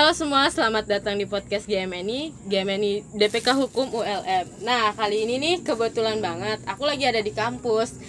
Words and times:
Halo 0.00 0.16
semua, 0.16 0.48
selamat 0.48 0.88
datang 0.88 1.20
di 1.20 1.28
podcast 1.28 1.68
GMNI, 1.68 2.32
GMNI 2.48 3.12
DPK 3.20 3.52
Hukum 3.52 3.92
ULM. 3.92 4.64
Nah, 4.64 4.96
kali 4.96 5.28
ini 5.28 5.36
nih 5.36 5.60
kebetulan 5.60 6.24
banget, 6.24 6.56
aku 6.64 6.88
lagi 6.88 7.04
ada 7.04 7.20
di 7.20 7.28
kampus 7.36 8.00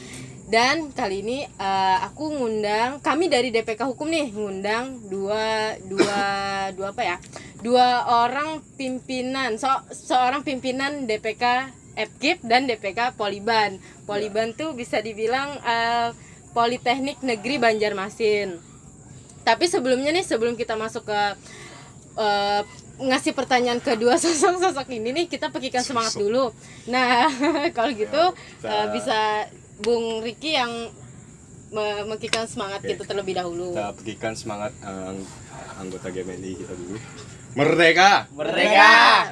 dan 0.48 0.96
kali 0.96 1.20
ini 1.20 1.44
eh, 1.44 1.98
aku 2.08 2.32
ngundang, 2.32 3.04
kami 3.04 3.28
dari 3.28 3.52
DPK 3.52 3.92
Hukum 3.92 4.08
nih 4.08 4.32
ngundang 4.32 5.04
dua 5.12 5.76
dua 5.84 6.24
dua 6.80 6.96
apa 6.96 7.04
ya? 7.04 7.20
Dua 7.60 8.08
orang 8.24 8.64
pimpinan, 8.80 9.60
so, 9.60 9.68
seorang 9.92 10.48
pimpinan 10.48 11.04
DPK 11.04 11.76
FKIP 12.00 12.48
dan 12.48 12.72
DPK 12.72 13.20
Poliban. 13.20 13.84
Poliban 14.08 14.56
tuh 14.56 14.72
bisa 14.72 15.04
dibilang 15.04 15.60
eh, 15.60 16.16
Politeknik 16.56 17.20
Negeri 17.20 17.60
Banjarmasin. 17.60 18.72
Tapi 19.44 19.66
sebelumnya 19.66 20.14
nih, 20.14 20.24
sebelum 20.24 20.54
kita 20.54 20.78
masuk 20.78 21.10
ke 21.10 21.22
eh, 22.22 22.62
ngasih 23.02 23.34
pertanyaan 23.34 23.78
kedua 23.78 24.14
sosok-sosok 24.22 24.88
ini 24.92 25.10
nih, 25.12 25.26
kita 25.26 25.50
pekikan 25.50 25.82
semangat 25.82 26.14
dulu. 26.16 26.54
Nah, 26.86 27.26
kalau 27.76 27.92
gitu 27.92 28.24
eh, 28.62 28.86
bisa 28.92 29.50
Bung 29.78 30.22
Riki 30.22 30.54
yang 30.54 30.70
me- 31.72 32.06
mekikan 32.06 32.46
semangat 32.46 32.80
Oke. 32.80 32.94
kita 32.94 33.04
terlebih 33.04 33.34
dahulu. 33.34 33.74
kita 33.74 33.96
pegikan 33.96 34.34
semangat 34.34 34.72
ang- 34.82 35.26
anggota 35.74 36.08
GMNI 36.08 36.52
kita 36.54 36.74
dulu 36.76 37.00
merdeka 37.52 38.32
Merdeka. 38.32 38.92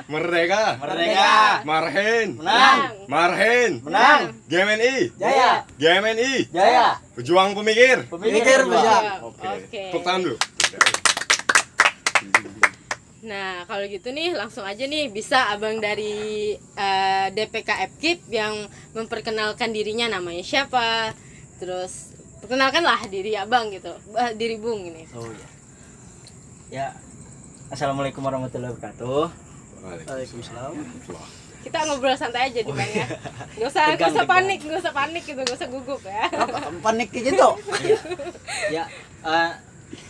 merdeka 0.09 0.63
Merdeka. 0.75 1.31
marhen 1.63 2.27
Menang. 2.35 2.79
marhen 3.07 3.71
Menang. 3.79 4.21
GMNI 4.43 5.15
Jaya. 5.15 5.63
GMNI 5.77 6.33
Jaya. 6.49 6.99
pejuang 7.13 7.53
pemikir 7.53 8.09
Pemikir 8.09 8.59
Oke. 8.61 8.71
bijak. 8.71 9.03
oke 9.21 9.47
Oke. 9.61 9.83
tepuk 9.87 10.03
tangan 10.03 10.21
dulu 10.25 10.37
Nah, 13.19 13.67
kalau 13.67 13.83
gitu 13.83 14.09
nih 14.09 14.31
langsung 14.31 14.63
aja 14.63 14.79
nih 14.83 15.11
bisa 15.11 15.51
Abang 15.51 15.77
dari 15.77 16.55
eh, 16.55 17.27
DPK 17.29 17.69
FKIP 17.91 18.19
yang 18.31 18.55
memperkenalkan 18.95 19.75
dirinya 19.75 20.07
namanya 20.07 20.39
siapa. 20.39 21.11
Terus 21.59 22.15
perkenalkanlah 22.39 23.11
diri 23.11 23.35
Abang 23.35 23.67
gitu. 23.69 23.91
Eh, 24.15 24.31
diri 24.33 24.55
Bung 24.55 24.87
ini. 24.87 25.03
Oh 25.11 25.27
ya. 25.27 25.47
Ya. 26.69 26.87
Assalamualaikum 27.69 28.23
warahmatullahi 28.23 28.71
wabarakatuh. 28.71 29.23
Waalaikumsalam 29.79 30.73
Kita 31.59 31.83
ngobrol 31.85 32.15
santai 32.15 32.49
aja 32.49 32.63
di 32.63 32.71
Bang 32.71 32.87
ya. 32.87 33.03
Gak 33.59 33.67
usah, 33.67 33.83
gak 33.91 33.99
Tegang, 33.99 34.11
usah 34.15 34.23
tegang. 34.23 34.31
panik, 34.31 34.59
gak 34.63 34.79
usah 34.79 34.93
panik 34.95 35.23
gitu, 35.27 35.41
gak 35.43 35.57
usah 35.59 35.67
gugup 35.67 36.01
ya. 36.01 36.23
panik 36.79 37.09
gitu 37.11 37.47
Ya. 38.71 38.87
eh, 39.21 39.51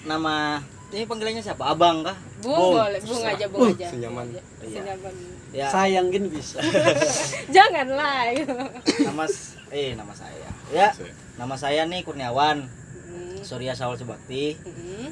nama 0.05 0.61
ini 0.89 1.05
panggilannya 1.05 1.39
siapa? 1.39 1.63
Abang 1.67 2.01
kah? 2.01 2.17
Bung, 2.39 2.73
boleh, 2.75 2.97
Bung 2.99 3.21
aja, 3.21 3.45
Bung 3.45 3.69
aja. 3.69 3.87
senyaman. 3.87 4.25
Bung 4.25 4.41
aja. 4.65 4.81
Senyaman. 4.81 5.13
Ya. 5.49 5.65
sayang 5.67 6.13
gini 6.13 6.29
bisa 6.29 6.61
Janganlah. 7.55 8.29
gitu. 8.31 8.53
Nama 9.01 9.23
eh 9.71 9.97
nama 9.97 10.13
saya. 10.13 10.49
Ya. 10.69 10.93
Nama 11.35 11.55
saya 11.55 11.81
nih 11.85 12.01
Kurniawan 12.03 12.69
Hmm, 13.09 13.41
Surya 13.41 13.73
Saul 13.73 13.97
Subakti. 13.97 14.53
hmm. 14.55 15.09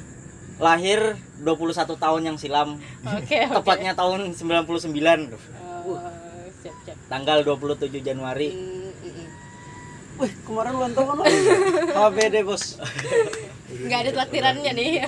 Lahir 0.58 1.18
21 1.40 1.74
tahun 1.98 2.22
yang 2.24 2.38
silam. 2.38 2.78
Oke, 3.04 3.42
oke. 3.50 3.58
Tepatnya 3.58 3.94
tahun 3.94 4.38
99. 4.38 4.94
Oh, 5.90 5.98
siap, 6.56 6.76
siap. 6.86 6.98
Tanggal 7.08 7.42
27 7.42 7.90
Januari. 8.00 8.54
Hmm, 8.54 8.94
hmm, 8.94 9.12
hmm. 9.12 9.28
wih 10.18 10.34
kemarin 10.44 10.74
ulang 10.74 10.94
tahun 10.94 11.14
lo 11.16 11.26
HBD 12.10 12.36
bos 12.42 12.78
nggak 13.68 14.00
ada 14.00 14.12
traktirannya 14.16 14.72
nih 14.74 15.06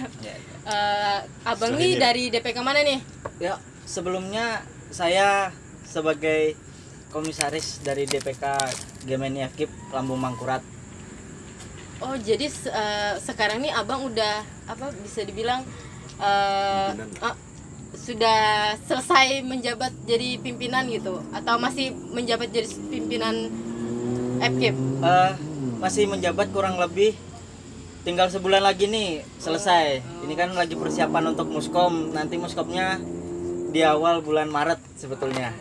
Eh, 0.67 1.19
abang 1.47 1.73
nih 1.79 1.95
dari 1.95 2.27
DPK 2.27 2.59
mana 2.59 2.83
nih? 2.83 2.99
Ya, 3.39 3.55
sebelumnya 3.87 4.61
saya 4.91 5.55
sebagai 5.87 6.53
komisaris 7.09 7.81
dari 7.81 8.05
DPK 8.05 8.43
Gemeni 9.07 9.41
FKIP 9.47 9.71
Lambung 9.95 10.19
Mangkurat. 10.19 10.61
oh 11.99 12.15
jadi 12.15 12.47
eh, 12.47 13.13
sekarang 13.19 13.59
nih 13.59 13.75
abang 13.75 14.07
udah 14.07 14.39
apa 14.71 14.87
bisa 15.03 15.19
dibilang 15.27 15.67
eh, 16.15 16.89
ah, 17.19 17.35
sudah 17.91 18.71
selesai 18.87 19.43
menjabat 19.43 19.91
jadi 20.07 20.39
pimpinan 20.39 20.87
gitu? 20.87 21.19
Atau 21.35 21.59
masih 21.59 21.91
menjabat 21.91 22.55
jadi 22.55 22.67
pimpinan 22.87 23.51
FKIP 24.39 24.75
Eh, 24.99 25.31
masih 25.79 26.07
menjabat 26.07 26.51
kurang 26.51 26.75
lebih 26.79 27.15
tinggal 28.03 28.27
sebulan 28.31 28.63
lagi 28.63 28.87
nih 28.87 29.23
selesai. 29.39 30.01
Ini 30.25 30.33
kan 30.35 30.55
lagi 30.55 30.75
persiapan 30.75 31.35
untuk 31.35 31.51
muskom. 31.51 32.15
Nanti 32.15 32.39
muskomnya 32.39 32.99
di 33.69 33.81
awal 33.85 34.25
bulan 34.25 34.49
Maret 34.49 34.81
sebetulnya. 34.97 35.53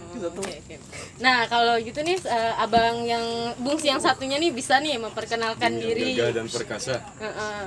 Nah 1.22 1.46
kalau 1.46 1.78
gitu 1.78 2.00
nih 2.02 2.18
eh, 2.26 2.62
abang 2.62 3.04
yang 3.06 3.54
Bung 3.62 3.78
yang 3.78 4.02
satunya 4.02 4.40
nih 4.40 4.50
bisa 4.50 4.82
nih 4.82 4.98
memperkenalkan 4.98 5.78
diri 5.78 6.18
Gagah 6.18 6.42
dan 6.42 6.46
perkasa 6.50 6.98
Heeh. 7.22 7.62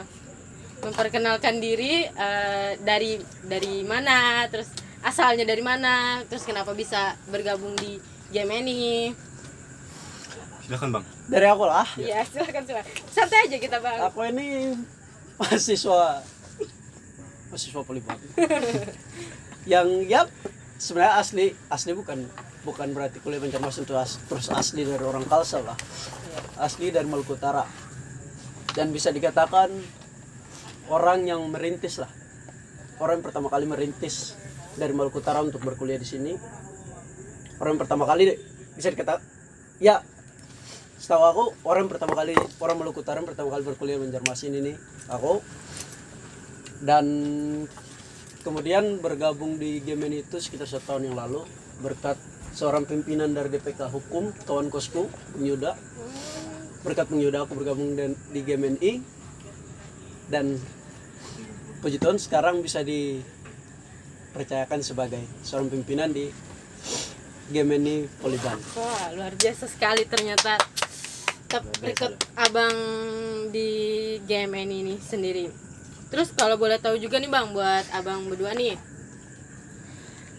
memperkenalkan 0.83 1.63
diri 1.63 2.03
eh, 2.03 2.71
dari 2.83 3.15
dari 3.47 3.87
mana 3.87 4.43
terus 4.51 4.67
asalnya 4.99 5.47
dari 5.47 5.63
mana 5.63 6.25
terus 6.27 6.43
kenapa 6.43 6.75
bisa 6.75 7.15
bergabung 7.31 7.71
di 7.79 7.95
Gemini 8.35 9.15
silakan 10.71 10.89
bang. 10.95 11.05
Dari 11.27 11.47
aku 11.51 11.63
lah. 11.67 11.87
Ya 11.99 12.23
silakan 12.23 12.63
silakan 12.63 12.93
santai 13.11 13.43
aja 13.43 13.57
kita 13.59 13.77
bang. 13.83 13.99
Aku 14.07 14.23
ini 14.23 14.71
mahasiswa 15.35 16.23
mahasiswa 17.51 17.81
poliban 17.83 18.15
yang 19.67 20.07
ya 20.07 20.23
sebenarnya 20.79 21.19
asli 21.19 21.51
asli 21.67 21.91
bukan 21.91 22.23
bukan 22.63 22.95
berarti 22.95 23.19
kuliah 23.19 23.43
Banjarmasin 23.43 23.83
itu 23.83 23.99
as, 23.99 24.15
terus 24.31 24.47
asli 24.47 24.87
dari 24.87 25.03
orang 25.03 25.27
Kalsel 25.27 25.67
lah. 25.67 25.75
Asli 26.55 26.87
dari 26.87 27.03
Maluku 27.03 27.35
Utara 27.35 27.67
dan 28.71 28.95
bisa 28.95 29.11
dikatakan 29.11 29.75
orang 30.87 31.27
yang 31.27 31.43
merintis 31.51 31.99
lah. 31.99 32.07
Orang 33.03 33.19
yang 33.19 33.25
pertama 33.27 33.51
kali 33.51 33.67
merintis 33.67 34.39
dari 34.79 34.95
Maluku 34.95 35.19
Utara 35.19 35.43
untuk 35.43 35.59
berkuliah 35.59 35.99
di 35.99 36.07
sini. 36.07 36.31
Orang 37.59 37.75
yang 37.75 37.81
pertama 37.83 38.07
kali 38.07 38.39
bisa 38.79 38.87
dikatakan 38.87 39.19
ya 39.83 39.99
setahu 41.11 41.27
aku 41.27 41.67
orang 41.67 41.91
pertama 41.91 42.15
kali 42.15 42.31
orang 42.63 42.79
Maluku 42.79 43.03
Utara 43.03 43.19
pertama 43.19 43.51
kali 43.51 43.67
berkuliah 43.67 43.99
di 43.99 44.07
Banjarmasin 44.07 44.55
ini 44.55 44.71
aku. 45.11 45.43
Dan 46.79 47.05
kemudian 48.47 49.03
bergabung 49.03 49.59
di 49.59 49.83
Gemen 49.83 50.15
itu 50.15 50.39
sekitar 50.39 50.71
satu 50.71 50.95
tahun 50.95 51.11
yang 51.11 51.19
lalu 51.19 51.43
berkat 51.83 52.15
seorang 52.55 52.87
pimpinan 52.87 53.35
dari 53.35 53.51
DPK 53.51 53.91
Hukum 53.91 54.31
kawan 54.47 54.71
kosku 54.71 55.11
Bung 55.35 55.43
Yuda 55.43 55.75
berkat 56.87 57.11
Bung 57.11 57.19
Yuda 57.19 57.43
aku 57.43 57.59
bergabung 57.59 57.91
dan 57.99 58.15
di 58.31 58.47
GMNI 58.47 59.03
dan 60.31 60.55
puji 61.83 61.99
Tuhan 61.99 62.23
sekarang 62.23 62.63
bisa 62.63 62.87
dipercayakan 62.87 64.79
sebagai 64.79 65.19
seorang 65.43 65.75
pimpinan 65.75 66.15
di 66.15 66.31
GMNI 67.51 68.07
Poliban. 68.23 68.55
Wah 68.79 69.11
luar 69.11 69.35
biasa 69.35 69.67
sekali 69.67 70.07
ternyata 70.07 70.55
ikut 71.83 72.13
abang 72.35 72.75
di 73.51 73.69
GMN 74.23 74.69
ini 74.71 74.95
sendiri 74.97 75.51
terus 76.07 76.31
kalau 76.31 76.55
boleh 76.55 76.77
tahu 76.77 76.95
juga 76.95 77.17
nih 77.17 77.27
bang 77.27 77.51
buat 77.51 77.85
abang 77.91 78.27
berdua 78.27 78.51
nih 78.53 78.75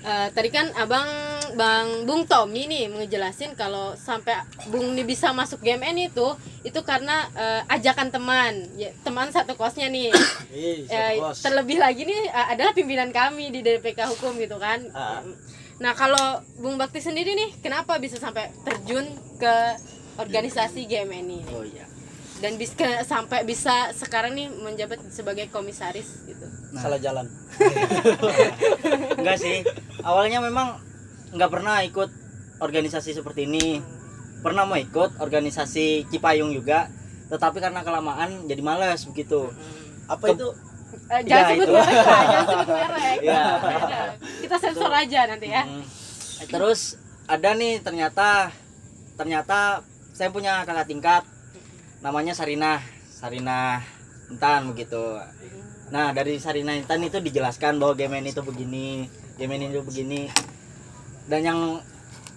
Eh, 0.02 0.28
tadi 0.34 0.50
kan 0.50 0.66
abang 0.74 1.06
bang 1.54 2.02
Bung 2.02 2.26
Tommy 2.26 2.66
nih 2.66 2.90
ngejelasin 2.90 3.54
kalau 3.54 3.94
sampai 3.94 4.34
Bung 4.66 4.98
nih 4.98 5.06
bisa 5.06 5.30
masuk 5.30 5.62
GMN 5.62 6.10
itu 6.10 6.26
itu 6.66 6.80
karena 6.82 7.30
eh, 7.38 7.62
ajakan 7.70 8.10
teman 8.10 8.66
ya, 8.74 8.90
teman 9.06 9.30
satu 9.30 9.54
kosnya 9.54 9.86
nih 9.86 10.10
Ih, 10.50 10.90
Eh, 10.90 11.22
kos. 11.22 11.46
terlebih 11.46 11.78
lagi 11.78 12.02
nih 12.02 12.18
eh, 12.26 12.46
adalah 12.50 12.74
pimpinan 12.74 13.14
kami 13.14 13.54
di 13.54 13.62
DPK 13.62 14.10
Hukum 14.10 14.34
gitu 14.42 14.58
kan. 14.58 14.82
Ah. 14.90 15.22
Nah 15.78 15.94
kalau 15.94 16.42
Bung 16.58 16.74
Bakti 16.74 16.98
sendiri 16.98 17.38
nih, 17.38 17.62
kenapa 17.62 17.94
bisa 18.02 18.18
sampai 18.18 18.50
terjun 18.66 19.06
ke 19.38 19.54
organisasi 20.14 20.84
GMN 20.84 21.12
ini 21.24 21.38
Oh 21.48 21.62
iya. 21.62 21.86
dan 22.38 22.54
bis 22.54 22.72
ke- 22.72 23.02
sampai 23.02 23.42
bisa 23.42 23.90
sekarang 23.92 24.32
nih 24.32 24.50
menjabat 24.50 24.98
sebagai 25.08 25.46
komisaris 25.48 26.24
gitu. 26.24 26.44
salah 26.74 26.96
jalan 26.96 27.26
Enggak 29.18 29.38
sih. 29.38 29.60
Awalnya 30.00 30.40
memang 30.40 30.80
nggak 31.30 31.50
pernah 31.50 31.80
ikut 31.80 32.10
organisasi 32.58 33.12
seperti 33.12 33.44
ini. 33.44 33.78
Pernah 34.40 34.64
mau 34.64 34.74
ikut 34.74 35.16
organisasi 35.18 36.08
Cipayung 36.08 36.50
juga, 36.50 36.90
tetapi 37.28 37.58
karena 37.58 37.80
kelamaan 37.80 38.44
jadi 38.44 38.58
malas 38.58 39.04
begitu. 39.04 39.52
apa 40.04 40.24
Ke- 40.26 40.34
itu 40.34 40.48
Eh, 41.04 41.20
jangan 41.22 41.40
Ya, 41.40 41.48
sebut 41.50 41.62
itu. 41.62 41.72
merek, 41.72 41.96
jangan 42.04 42.46
sebut 42.46 42.68
merek. 42.70 43.18
Ya. 43.28 43.44
Kita 44.40 44.56
sensor 44.58 44.92
aja 44.92 45.20
nanti 45.26 45.46
ya. 45.46 45.62
Mm. 45.62 45.84
Terus 46.46 46.80
ada 47.24 47.50
nih 47.52 47.80
ternyata 47.80 48.52
ternyata 49.14 49.80
saya 50.12 50.28
punya 50.28 50.62
kakak 50.68 50.88
tingkat 50.88 51.22
namanya 52.04 52.36
Sarina 52.36 52.80
Sarina 53.08 53.80
Entan 54.32 54.72
begitu 54.72 55.20
Nah 55.92 56.08
dari 56.16 56.40
Sarina 56.40 56.72
Intan 56.72 57.04
itu 57.04 57.20
dijelaskan 57.20 57.76
bahwa 57.76 57.92
Gemen 57.92 58.24
itu 58.24 58.40
begini, 58.40 59.04
Gemen 59.36 59.60
itu 59.68 59.84
begini. 59.84 60.32
Dan 61.28 61.44
yang 61.44 61.60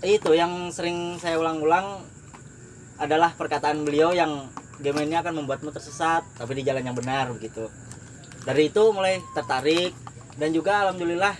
itu 0.04 0.36
yang 0.36 0.69
sering 0.75 1.16
saya 1.24 1.39
ulang-ulang 1.39 2.04
adalah 3.00 3.31
perkataan 3.31 3.88
beliau 3.88 4.12
yang 4.12 4.51
Gemen 4.83 5.07
ini 5.07 5.16
akan 5.16 5.39
membuatmu 5.39 5.72
tersesat 5.72 6.27
tapi 6.36 6.60
di 6.60 6.68
jalan 6.68 6.83
yang 6.83 7.00
benar 7.00 7.31
begitu. 7.31 7.72
Dari 8.44 8.68
itu 8.68 8.83
mulai 8.92 9.24
tertarik 9.31 9.95
dan 10.36 10.51
juga 10.51 10.83
alhamdulillah 10.83 11.31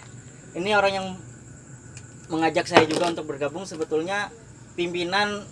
ini 0.56 0.72
orang 0.72 0.94
yang 0.96 1.08
mengajak 2.32 2.64
saya 2.64 2.88
juga 2.88 3.12
untuk 3.12 3.28
bergabung 3.28 3.68
sebetulnya 3.68 4.32
pimpinan 4.80 5.44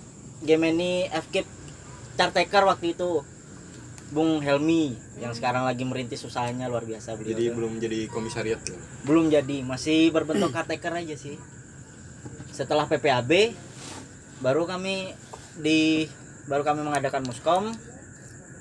Gemini 0.43 1.07
FKIP 1.07 1.47
Cartaker 2.19 2.67
waktu 2.67 2.93
itu 2.93 3.23
Bung 4.13 4.45
Helmi 4.45 4.93
yang 5.17 5.33
sekarang 5.33 5.65
lagi 5.65 5.81
merintis 5.89 6.21
usahanya 6.21 6.69
luar 6.69 6.85
biasa 6.85 7.17
beliau. 7.17 7.33
Jadi 7.33 7.49
tuh. 7.49 7.53
belum 7.57 7.73
jadi 7.81 7.99
komisariat 8.13 8.61
ya. 8.61 8.77
belum 9.09 9.33
jadi, 9.33 9.65
masih 9.65 10.13
berbentuk 10.13 10.53
caretaker 10.55 11.01
aja 11.01 11.17
sih. 11.17 11.41
Setelah 12.53 12.85
PPAB 12.85 13.57
baru 14.45 14.69
kami 14.69 15.17
di 15.57 16.05
baru 16.45 16.61
kami 16.61 16.85
mengadakan 16.85 17.25
muskom 17.25 17.73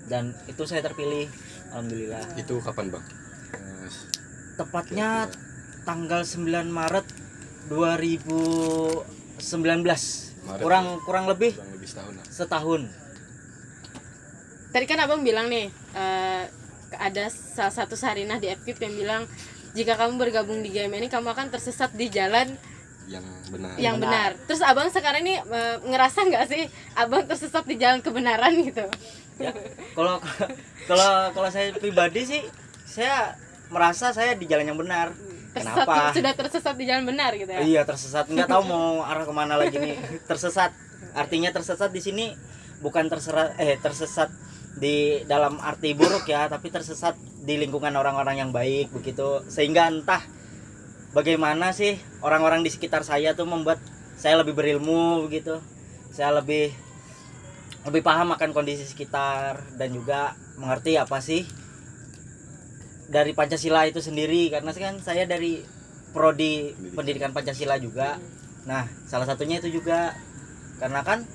dan 0.09 0.33
itu 0.49 0.65
saya 0.65 0.81
terpilih 0.81 1.29
alhamdulillah. 1.77 2.25
Itu 2.41 2.57
kapan 2.65 2.89
bang? 2.89 3.05
Eh, 3.53 3.93
Tepatnya 4.57 5.29
tanggal 5.85 6.25
9 6.25 6.73
Maret 6.73 7.05
2019. 7.69 10.32
Maret. 10.43 10.63
Kurang 10.63 10.87
kurang 11.03 11.25
lebih 11.27 11.55
kurang 11.55 11.73
lebih 11.75 11.89
setahun 11.89 12.13
lah. 12.19 12.25
setahun. 12.27 12.83
Tadi 14.73 14.85
kan 14.89 14.99
abang 15.05 15.21
bilang 15.21 15.47
nih 15.47 15.69
eh, 15.93 16.43
ada 16.97 17.25
salah 17.29 17.73
satu 17.73 17.93
Sarinah 17.95 18.37
di 18.37 18.49
FKIP 18.49 18.79
yang 18.81 18.95
bilang 18.97 19.23
jika 19.73 19.97
kamu 19.97 20.21
bergabung 20.21 20.61
di 20.61 20.69
game 20.69 20.93
ini 20.95 21.09
kamu 21.09 21.33
akan 21.33 21.49
tersesat 21.49 21.93
di 21.93 22.09
jalan 22.09 22.53
Yang 23.09 23.25
benar. 23.49 23.73
yang 23.77 23.97
benar. 23.99 24.31
Terus 24.45 24.61
abang 24.65 24.89
sekarang 24.89 25.25
ini 25.25 25.37
eh, 25.37 25.77
ngerasa 25.83 26.25
nggak 26.25 26.45
sih 26.49 26.63
abang 26.97 27.25
tersesat 27.25 27.65
di 27.65 27.77
jalan 27.77 28.01
kebenaran 28.01 28.53
gitu? 28.65 28.85
Ya, 29.41 29.53
kalau 29.97 30.21
kalau 30.85 31.11
kalau 31.33 31.49
saya 31.49 31.73
pribadi 31.73 32.25
sih 32.25 32.43
saya 32.85 33.33
merasa 33.73 34.13
saya 34.13 34.37
di 34.37 34.45
jalan 34.45 34.69
yang 34.69 34.81
benar. 34.81 35.13
Tersesat 35.53 35.85
Kenapa? 35.85 36.17
sudah 36.17 36.33
tersesat 36.33 36.75
di 36.81 36.85
jalan 36.89 37.05
benar 37.05 37.37
gitu 37.37 37.53
ya? 37.53 37.61
Iya 37.61 37.83
tersesat. 37.85 38.25
Nggak 38.33 38.49
tahu 38.49 38.63
mau 38.65 39.05
arah 39.05 39.25
ke 39.29 39.35
mana 39.37 39.55
lagi 39.61 39.77
nih. 39.77 40.01
Tersesat. 40.25 40.73
Artinya 41.13 41.53
tersesat 41.53 41.93
di 41.93 42.01
sini 42.01 42.33
bukan 42.81 43.13
terserat 43.13 43.61
eh 43.61 43.77
tersesat 43.77 44.33
di 44.73 45.21
dalam 45.29 45.61
arti 45.61 45.93
buruk 45.93 46.25
ya 46.25 46.49
tapi 46.49 46.73
tersesat 46.73 47.15
di 47.45 47.61
lingkungan 47.61 47.93
orang-orang 47.93 48.41
yang 48.41 48.51
baik 48.51 48.97
begitu. 48.97 49.45
Sehingga 49.53 49.93
entah 49.93 50.25
bagaimana 51.13 51.77
sih 51.77 52.01
orang-orang 52.25 52.65
di 52.65 52.73
sekitar 52.73 53.05
saya 53.05 53.37
tuh 53.37 53.45
membuat 53.45 53.77
saya 54.17 54.41
lebih 54.41 54.57
berilmu 54.57 55.29
begitu. 55.29 55.61
Saya 56.09 56.41
lebih 56.41 56.73
lebih 57.85 58.01
paham 58.01 58.33
akan 58.33 58.57
kondisi 58.57 58.89
sekitar 58.89 59.61
dan 59.77 59.93
juga 59.93 60.33
mengerti 60.57 60.97
apa 60.97 61.19
sih 61.21 61.45
dari 63.13 63.37
Pancasila 63.37 63.85
itu 63.85 64.01
sendiri 64.01 64.49
karena 64.49 64.73
kan 64.73 64.97
saya 64.99 65.29
dari 65.29 65.61
prodi 66.11 66.73
pendidikan 66.97 67.31
Pancasila 67.31 67.77
juga. 67.77 68.17
Nah, 68.65 68.89
salah 69.05 69.29
satunya 69.29 69.61
itu 69.61 69.69
juga 69.71 70.17
karena 70.81 71.05
kan 71.05 71.29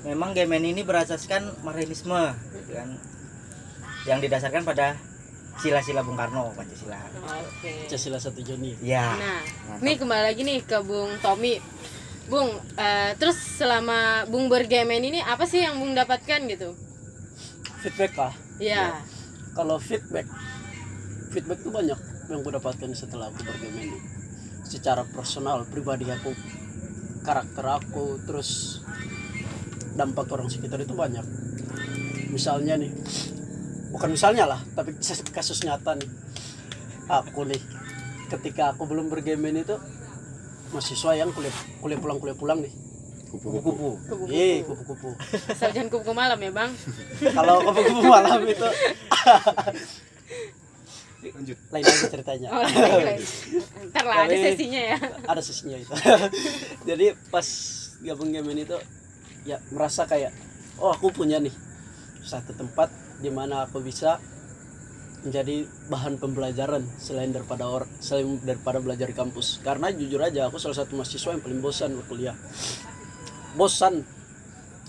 memang 0.00 0.32
Gemen 0.32 0.64
ini 0.64 0.80
berasaskan 0.80 1.60
Marxisme 1.60 2.32
gitu 2.56 2.72
kan. 2.72 2.88
Yang 4.08 4.18
didasarkan 4.26 4.64
pada 4.64 4.96
sila-sila 5.60 6.00
Bung 6.00 6.16
Karno 6.16 6.56
Pancasila. 6.56 6.96
Oke. 7.44 7.84
Pancasila 7.84 8.16
satu 8.16 8.40
Joni 8.40 8.80
Ya. 8.80 9.12
Nah, 9.12 9.40
mantap. 9.68 9.84
nih 9.84 9.96
kembali 10.00 10.22
lagi 10.24 10.40
nih 10.40 10.58
ke 10.64 10.80
Bung 10.80 11.12
Tommy. 11.20 11.60
Bung, 12.30 12.48
eh, 12.78 13.12
terus 13.18 13.36
selama 13.58 14.24
Bung 14.24 14.46
bergamen 14.46 15.02
ini 15.02 15.18
apa 15.18 15.44
sih 15.44 15.60
yang 15.60 15.76
Bung 15.76 15.92
dapatkan 15.92 16.40
gitu? 16.48 16.72
feedback 17.80 18.12
lah 18.14 18.34
Ya. 18.60 19.00
kalau 19.50 19.80
feedback 19.80 20.28
feedback 21.30 21.62
tuh 21.62 21.72
banyak 21.72 21.98
yang 22.30 22.40
gue 22.42 22.52
dapatkan 22.52 22.90
setelah 22.92 23.30
aku 23.30 23.42
bergame 23.42 23.90
ini. 23.90 23.98
Secara 24.66 25.02
personal 25.06 25.66
pribadi 25.66 26.06
aku 26.06 26.30
karakter 27.22 27.64
aku 27.66 28.22
terus 28.22 28.80
dampak 29.94 30.30
orang 30.30 30.46
sekitar 30.46 30.78
itu 30.78 30.94
banyak. 30.94 31.22
Misalnya 32.30 32.78
nih 32.78 32.90
bukan 33.90 34.14
misalnya 34.14 34.46
lah 34.46 34.60
tapi 34.74 34.94
kasus- 35.34 35.64
nyata 35.66 35.98
nih. 35.98 36.10
Aku 37.10 37.42
nih 37.42 37.58
ketika 38.30 38.70
aku 38.70 38.86
belum 38.86 39.10
bergame 39.10 39.50
itu 39.50 39.74
mahasiswa 40.70 41.18
yang 41.18 41.34
kuliah 41.34 41.50
kuliah 41.82 41.98
pulang 41.98 42.18
kuliah 42.22 42.38
pulang 42.38 42.58
nih. 42.62 42.70
Kupu-kupu. 43.30 43.94
Kupu-kupu. 44.06 44.26
iya 44.26 44.62
kupu-kupu. 44.66 45.14
Sarjan 45.54 45.86
kupu 45.86 46.10
malam 46.10 46.38
ya, 46.42 46.50
Bang? 46.50 46.74
kalau 47.30 47.62
kupu-kupu 47.62 48.02
malam 48.02 48.42
itu 48.42 48.66
Lanjut. 51.20 51.58
lain 51.68 51.84
lagi 51.84 52.06
ceritanya 52.08 52.48
Oh. 52.48 52.64
Ntar 53.92 54.04
lah 54.08 54.16
ada 54.24 54.32
Tapi- 54.32 54.44
sesinya 54.46 54.80
ya. 54.80 54.96
ada 55.26 55.42
sisinya 55.44 55.76
itu 55.76 55.92
jadi 56.88 57.06
pas 57.28 57.44
gabung 58.00 58.32
game 58.32 58.56
itu 58.56 58.76
ya 59.44 59.60
merasa 59.68 60.04
kayak 60.04 60.32
oh 60.76 60.88
aku 60.88 61.12
punya 61.12 61.36
nih 61.36 61.52
satu 62.20 62.52
tempat 62.52 62.88
di 63.20 63.28
mana 63.28 63.64
aku 63.64 63.80
bisa 63.80 64.16
menjadi 65.20 65.68
bahan 65.88 66.16
pembelajaran 66.16 66.80
selain 66.96 67.28
daripada 67.28 67.68
or 67.68 67.84
selain 68.00 68.40
daripada 68.40 68.80
belajar 68.80 69.04
di 69.04 69.12
kampus 69.12 69.60
karena 69.60 69.92
jujur 69.92 70.16
aja 70.16 70.48
aku 70.48 70.56
salah 70.56 70.80
satu 70.80 70.96
mahasiswa 70.96 71.36
yang 71.36 71.44
paling 71.44 71.60
bosan 71.60 71.92
berkuliah 71.92 72.32
bosan 73.52 74.00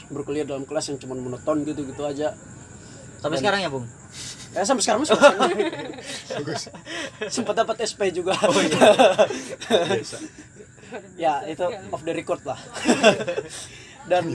berkuliah 0.08 0.48
dalam 0.48 0.64
kelas 0.64 0.88
yang 0.88 1.00
cuma 1.00 1.16
monoton 1.16 1.64
gitu 1.64 1.84
gitu 1.84 2.04
aja 2.04 2.32
Sampai 3.22 3.38
sekarang 3.38 3.62
ya, 3.62 3.70
Bung? 3.70 3.86
Ya 4.52 4.62
sampai 4.68 4.84
sekarang 4.84 5.02
masih 5.04 5.16
bosan 5.16 6.74
sempat 7.32 7.56
dapat 7.56 7.88
SP 7.88 8.12
juga. 8.12 8.36
Biasa. 9.72 10.18
ya 11.16 11.40
itu 11.48 11.64
off 11.92 12.04
the 12.04 12.12
record 12.12 12.44
lah. 12.44 12.60
Dan 14.10 14.28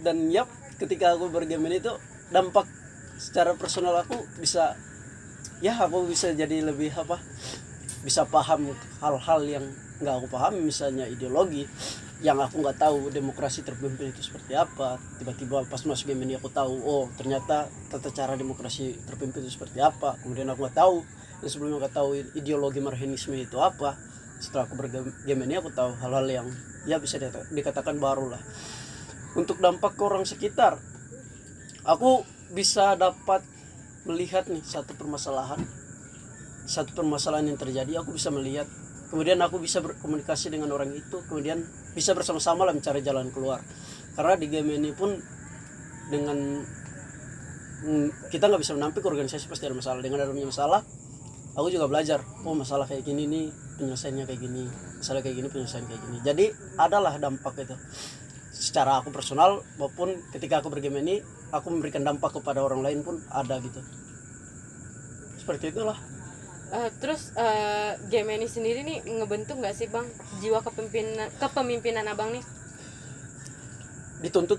dan 0.00 0.16
yap 0.32 0.48
ketika 0.80 1.16
aku 1.16 1.28
bergame 1.28 1.68
itu 1.72 1.92
dampak 2.32 2.64
secara 3.16 3.56
personal 3.56 3.96
aku 3.96 4.16
bisa 4.40 4.76
ya 5.64 5.72
aku 5.72 6.04
bisa 6.08 6.36
jadi 6.36 6.64
lebih 6.64 6.92
apa 6.92 7.16
bisa 8.04 8.28
paham 8.28 8.76
hal-hal 9.00 9.40
yang 9.42 9.64
nggak 9.98 10.14
aku 10.20 10.26
pahami 10.28 10.60
misalnya 10.68 11.08
ideologi 11.08 11.64
yang 12.24 12.40
aku 12.40 12.64
nggak 12.64 12.80
tahu 12.80 13.12
demokrasi 13.12 13.60
terpimpin 13.60 14.08
itu 14.08 14.24
seperti 14.24 14.56
apa. 14.56 14.96
Tiba-tiba 15.20 15.68
pas 15.68 15.80
masuk 15.84 16.08
game 16.08 16.24
ini 16.24 16.40
aku 16.40 16.48
tahu 16.48 16.80
oh 16.80 17.04
ternyata 17.20 17.68
tata 17.92 18.08
cara 18.08 18.40
demokrasi 18.40 18.96
terpimpin 19.04 19.44
itu 19.44 19.52
seperti 19.52 19.84
apa. 19.84 20.16
Kemudian 20.24 20.48
aku 20.48 20.64
nggak 20.64 20.76
tahu 20.80 21.04
dan 21.44 21.48
sebelumnya 21.52 21.84
nggak 21.84 21.94
tahu 21.96 22.16
ideologi 22.32 22.80
marxisme 22.80 23.36
itu 23.36 23.60
apa. 23.60 24.00
Setelah 24.40 24.64
aku 24.64 24.74
bergame 24.80 25.12
ini 25.44 25.60
aku 25.60 25.68
tahu 25.72 25.92
hal-hal 26.00 26.24
yang 26.28 26.48
ya 26.88 26.96
bisa 26.96 27.20
dikata- 27.20 27.52
dikatakan 27.52 28.00
baru 28.00 28.32
lah. 28.32 28.42
Untuk 29.36 29.60
dampak 29.60 30.00
ke 30.00 30.02
orang 30.04 30.24
sekitar 30.24 30.80
aku 31.84 32.24
bisa 32.56 32.96
dapat 32.96 33.44
melihat 34.08 34.48
nih 34.48 34.64
satu 34.64 34.96
permasalahan. 34.96 35.60
Satu 36.64 36.96
permasalahan 36.96 37.52
yang 37.52 37.60
terjadi 37.60 38.00
aku 38.00 38.16
bisa 38.16 38.32
melihat 38.32 38.64
kemudian 39.08 39.38
aku 39.42 39.62
bisa 39.62 39.78
berkomunikasi 39.82 40.50
dengan 40.50 40.72
orang 40.74 40.90
itu 40.92 41.22
kemudian 41.30 41.62
bisa 41.94 42.12
bersama-sama 42.12 42.66
lah 42.66 42.74
mencari 42.74 43.00
jalan 43.00 43.30
keluar. 43.30 43.62
Karena 44.18 44.34
di 44.34 44.46
game 44.50 44.76
ini 44.76 44.90
pun 44.92 45.14
dengan 46.10 46.38
mm, 47.86 48.30
kita 48.32 48.50
nggak 48.50 48.62
bisa 48.62 48.74
menampik 48.74 49.04
organisasi 49.06 49.46
pasti 49.46 49.64
ada 49.66 49.76
masalah. 49.78 50.00
Dengan 50.02 50.26
adanya 50.26 50.48
masalah 50.50 50.80
aku 51.56 51.68
juga 51.72 51.88
belajar 51.88 52.20
oh 52.44 52.52
masalah 52.52 52.84
kayak 52.84 53.06
gini 53.06 53.24
nih 53.24 53.46
penyelesaiannya 53.80 54.24
kayak 54.28 54.40
gini 54.44 54.64
masalah 55.00 55.20
kayak 55.24 55.36
gini 55.40 55.48
penyelesaian 55.48 55.86
kayak 55.86 56.02
gini. 56.02 56.18
Jadi 56.24 56.46
adalah 56.76 57.14
dampak 57.16 57.54
itu. 57.62 57.76
Secara 58.56 59.04
aku 59.04 59.12
personal 59.12 59.60
maupun 59.76 60.16
ketika 60.32 60.64
aku 60.64 60.72
bergame 60.72 61.04
ini 61.04 61.20
aku 61.52 61.68
memberikan 61.68 62.00
dampak 62.02 62.34
kepada 62.34 62.64
orang 62.64 62.80
lain 62.80 63.04
pun 63.04 63.20
ada 63.30 63.60
gitu. 63.60 63.80
Seperti 65.36 65.70
itulah 65.70 66.15
Eh, 66.66 66.90
terus 66.98 67.30
eh, 67.38 67.94
game 68.10 68.34
ini 68.34 68.50
sendiri 68.50 68.82
nih 68.82 68.98
ngebentuk 69.06 69.62
nggak 69.62 69.76
sih 69.76 69.86
bang? 69.86 70.02
Jiwa 70.42 70.58
kepemimpinan 70.66 71.30
kepemimpinan 71.38 72.10
abang 72.10 72.34
nih? 72.34 72.42
Dituntut. 74.18 74.58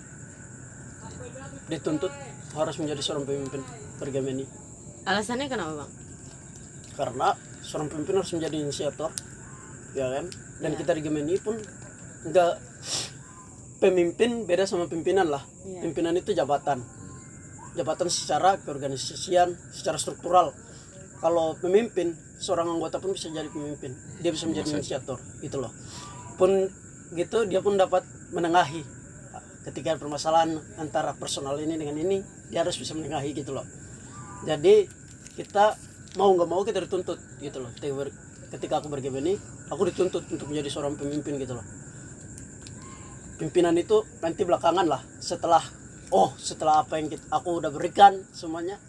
Dituntut 1.67 2.13
harus 2.55 2.75
menjadi 2.79 3.01
seorang 3.03 3.27
pemimpin 3.27 3.59
bergame 3.99 4.31
ini. 4.39 4.45
Alasannya 5.03 5.51
kenapa 5.51 5.83
bang? 5.83 5.91
Karena 6.95 7.35
seorang 7.59 7.91
pemimpin 7.91 8.23
harus 8.23 8.31
menjadi 8.31 8.55
inisiator 8.55 9.11
ya 9.91 10.07
kan? 10.07 10.31
Dan 10.63 10.71
kita 10.79 10.95
di 10.95 11.03
game 11.03 11.27
ini 11.27 11.35
pun 11.43 11.59
enggak 12.23 12.55
pemimpin 13.83 14.47
beda 14.47 14.63
sama 14.63 14.87
pimpinan 14.87 15.27
lah. 15.27 15.43
Iya. 15.67 15.83
pimpinan 15.83 16.15
itu 16.15 16.31
jabatan. 16.31 16.79
Jabatan 17.75 18.07
secara 18.07 18.55
keorganisasian 18.63 19.59
secara 19.75 19.99
struktural 19.99 20.55
kalau 21.17 21.57
pemimpin 21.57 22.13
seorang 22.37 22.69
anggota 22.69 23.01
pun 23.01 23.13
bisa 23.17 23.33
jadi 23.33 23.49
pemimpin. 23.49 23.97
Dia 24.21 24.29
bisa 24.29 24.45
menjadi 24.45 24.77
inisiator 24.77 25.17
gitu 25.41 25.57
loh. 25.57 25.73
Pun 26.37 26.69
gitu 27.17 27.49
dia 27.49 27.59
pun 27.63 27.77
dapat 27.77 28.05
menengahi. 28.33 28.85
Ketika 29.67 29.99
permasalahan 29.99 30.55
antara 30.79 31.11
personal 31.17 31.59
ini 31.59 31.75
dengan 31.75 31.97
ini 31.99 32.23
dia 32.47 32.63
harus 32.63 32.77
bisa 32.79 32.93
menengahi 32.95 33.35
gitu 33.35 33.51
loh. 33.51 33.65
Jadi 34.45 34.87
kita 35.33 35.75
mau 36.15 36.31
nggak 36.33 36.49
mau 36.49 36.61
kita 36.63 36.79
dituntut 36.85 37.19
gitu 37.41 37.59
loh. 37.59 37.73
Ketika, 38.47 38.79
aku 38.79 38.87
bergame 38.87 39.19
ini 39.19 39.33
aku 39.67 39.91
dituntut 39.91 40.23
untuk 40.31 40.47
menjadi 40.47 40.69
seorang 40.71 40.95
pemimpin 40.95 41.35
gitu 41.35 41.57
loh. 41.57 41.65
Pimpinan 43.37 43.75
itu 43.75 44.01
nanti 44.23 44.41
belakangan 44.47 44.87
lah 44.87 45.01
setelah 45.19 45.61
oh 46.09 46.31
setelah 46.39 46.81
apa 46.81 46.97
yang 46.97 47.11
kita, 47.11 47.21
aku 47.29 47.59
udah 47.59 47.69
berikan 47.69 48.23
semuanya 48.31 48.79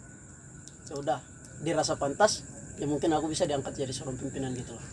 sudah 0.87 1.21
dirasa 1.59 1.95
pantas 1.95 2.43
ya 2.79 2.87
mungkin 2.87 3.11
aku 3.11 3.27
bisa 3.27 3.43
diangkat 3.43 3.75
jadi 3.75 3.91
seorang 3.91 4.15
pimpinan 4.15 4.55
gitu 4.55 4.71
loh. 4.71 4.85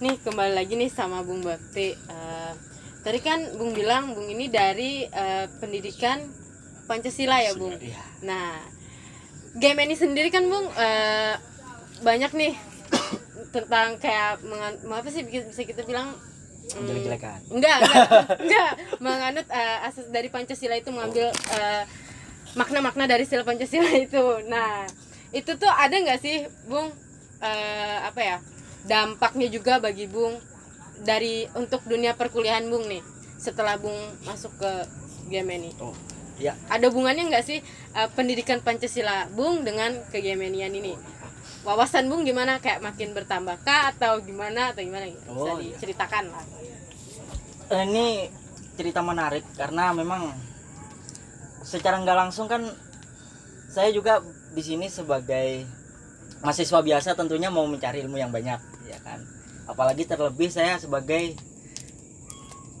Nih 0.00 0.16
kembali 0.16 0.54
lagi 0.54 0.78
nih 0.78 0.88
sama 0.88 1.20
Bung 1.20 1.42
Bakti. 1.42 1.92
Eh, 1.92 2.52
tadi 3.02 3.18
kan 3.20 3.42
Bung 3.58 3.74
bilang 3.74 4.14
Bung 4.14 4.30
ini 4.30 4.46
dari 4.46 5.04
eh, 5.04 5.46
pendidikan 5.58 6.22
Pancasila 6.86 7.38
ya 7.38 7.54
Bung? 7.54 7.74
Iya. 7.78 8.02
nah 8.20 8.58
game 9.54 9.82
ini 9.84 9.94
sendiri 9.94 10.30
kan 10.30 10.46
Bung 10.46 10.66
eh, 10.74 11.34
banyak 12.00 12.32
nih 12.34 12.54
tentang 13.54 13.98
kayak 13.98 14.40
mengan- 14.42 14.80
apa 14.86 15.08
sih 15.10 15.22
bisa 15.26 15.62
kita 15.62 15.82
bilang 15.86 16.14
hmm, 16.70 16.86
jelek-jelekan 16.86 17.38
enggak 17.50 17.76
enggak 17.82 18.08
enggak. 18.46 18.70
Menganut 18.98 19.46
eh, 19.50 19.86
asas 19.86 20.06
dari 20.08 20.30
Pancasila 20.30 20.74
itu 20.74 20.90
mengambil 20.90 21.28
eh, 21.30 21.82
makna-makna 22.54 23.06
dari 23.06 23.24
sila 23.24 23.42
Pancasila 23.42 23.90
itu. 24.06 24.24
Nah 24.46 24.86
itu 25.30 25.54
tuh 25.54 25.68
ada 25.68 25.94
nggak 25.94 26.20
sih 26.20 26.42
Bung? 26.66 26.90
Eh, 27.40 27.98
apa 28.02 28.20
ya? 28.20 28.36
Dampaknya 28.80 29.46
juga 29.48 29.76
bagi 29.78 30.06
Bung 30.06 30.36
dari 31.00 31.48
untuk 31.54 31.84
dunia 31.84 32.12
perkuliahan 32.12 32.66
Bung 32.66 32.84
nih 32.84 33.00
setelah 33.36 33.76
Bung 33.76 33.96
masuk 34.22 34.52
ke 34.56 34.72
game 35.32 35.48
ini 35.48 35.72
oh 35.80 35.96
ya 36.36 36.52
ada 36.68 36.92
hubungannya 36.92 37.32
nggak 37.32 37.40
sih 37.40 37.60
eh, 37.94 38.08
pendidikan 38.12 38.60
Pancasila 38.60 39.28
Bung 39.30 39.64
dengan 39.64 39.96
kegemenian 40.08 40.72
ini? 40.72 40.92
Wawasan 41.60 42.08
Bung 42.08 42.24
gimana? 42.24 42.56
Kayak 42.58 42.80
makin 42.80 43.12
bertambah 43.12 43.60
kah 43.60 43.92
atau 43.92 44.20
gimana 44.20 44.72
atau 44.72 44.80
gimana? 44.80 45.08
Bisa 45.08 45.28
Oh, 45.28 45.56
iya. 45.56 45.76
diceritakan 45.76 46.32
lah. 46.32 46.44
Eh, 47.70 47.84
ini 47.84 48.28
cerita 48.76 49.00
menarik 49.00 49.44
karena 49.52 49.92
memang 49.92 50.32
secara 51.60 52.00
nggak 52.00 52.18
langsung 52.18 52.48
kan 52.48 52.64
saya 53.70 53.94
juga 53.94 54.24
di 54.50 54.62
sini 54.64 54.90
sebagai 54.90 55.64
mahasiswa 56.42 56.80
biasa 56.82 57.14
tentunya 57.14 57.52
mau 57.52 57.68
mencari 57.68 58.02
ilmu 58.02 58.18
yang 58.18 58.34
banyak 58.34 58.58
ya 58.88 58.98
kan? 59.04 59.22
Apalagi 59.70 60.08
terlebih 60.08 60.50
saya 60.50 60.80
sebagai 60.80 61.38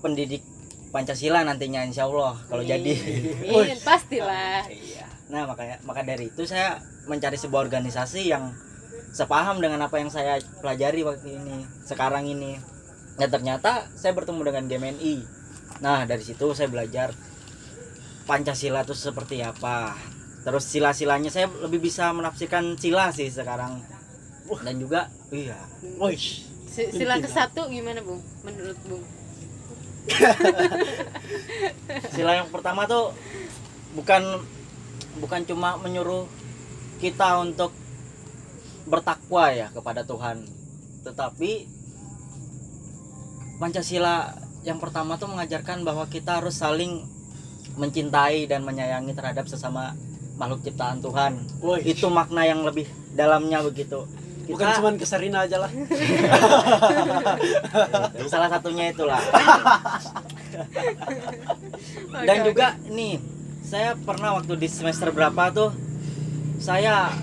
pendidik 0.02 0.42
Pancasila 0.90 1.46
nantinya 1.46 1.86
insya 1.86 2.10
Allah 2.10 2.34
kalau 2.50 2.66
jadi. 2.66 2.90
Pastilah. 3.86 4.66
iya. 4.66 5.06
Nah 5.30 5.46
makanya 5.46 5.78
maka 5.86 6.02
dari 6.02 6.34
itu 6.34 6.42
saya 6.42 6.82
mencari 7.06 7.38
sebuah 7.38 7.70
organisasi 7.70 8.26
yang 8.26 8.50
sepaham 9.14 9.62
dengan 9.62 9.86
apa 9.86 10.02
yang 10.02 10.10
saya 10.10 10.42
pelajari 10.58 11.06
waktu 11.06 11.38
ini 11.38 11.62
sekarang 11.86 12.26
ini. 12.26 12.58
Ya 13.22 13.30
ternyata 13.30 13.86
saya 13.94 14.16
bertemu 14.18 14.42
dengan 14.50 14.64
GMNI 14.66 15.38
nah 15.80 16.04
dari 16.04 16.20
situ 16.20 16.52
saya 16.52 16.68
belajar 16.68 17.14
Pancasila 18.30 18.86
itu 18.86 18.94
seperti 18.94 19.42
apa? 19.42 19.98
Terus 20.46 20.62
sila-silanya 20.62 21.34
saya 21.34 21.50
lebih 21.66 21.82
bisa 21.82 22.14
menafsirkan 22.14 22.78
sila 22.78 23.10
sih 23.10 23.26
sekarang. 23.26 23.82
Dan 24.62 24.78
juga 24.78 25.10
iya. 25.34 25.58
Sila 26.70 27.18
ke 27.18 27.26
satu 27.26 27.66
gimana 27.66 27.98
Bung? 28.06 28.22
Menurut 28.46 28.78
Bung? 28.86 29.02
sila 32.14 32.38
yang 32.38 32.46
pertama 32.54 32.86
tuh 32.86 33.10
bukan 33.98 34.22
bukan 35.18 35.42
cuma 35.42 35.74
menyuruh 35.82 36.30
kita 37.02 37.42
untuk 37.42 37.74
bertakwa 38.86 39.50
ya 39.50 39.74
kepada 39.74 40.06
Tuhan. 40.06 40.46
Tetapi 41.02 41.50
Pancasila 43.58 44.38
yang 44.62 44.78
pertama 44.78 45.18
tuh 45.18 45.34
mengajarkan 45.34 45.82
bahwa 45.82 46.06
kita 46.06 46.38
harus 46.38 46.62
saling 46.62 47.18
mencintai 47.76 48.48
dan 48.50 48.66
menyayangi 48.66 49.14
terhadap 49.14 49.46
sesama 49.46 49.94
makhluk 50.40 50.64
ciptaan 50.64 51.04
Tuhan. 51.04 51.36
Woi. 51.60 51.84
itu 51.84 52.08
makna 52.08 52.48
yang 52.48 52.64
lebih 52.64 52.88
dalamnya 53.12 53.60
begitu. 53.60 54.08
Bukan 54.50 54.66
Kita- 54.66 54.76
cuman 54.82 54.94
kesarina 54.98 55.46
aja 55.46 55.62
lah. 55.62 55.70
Salah 58.32 58.50
satunya 58.50 58.90
itulah. 58.90 59.20
Dan 62.26 62.36
juga 62.42 62.74
nih 62.90 63.22
saya 63.62 63.94
pernah 63.94 64.34
waktu 64.34 64.58
di 64.58 64.66
semester 64.66 65.14
berapa 65.14 65.54
tuh 65.54 65.70
saya 66.58 67.14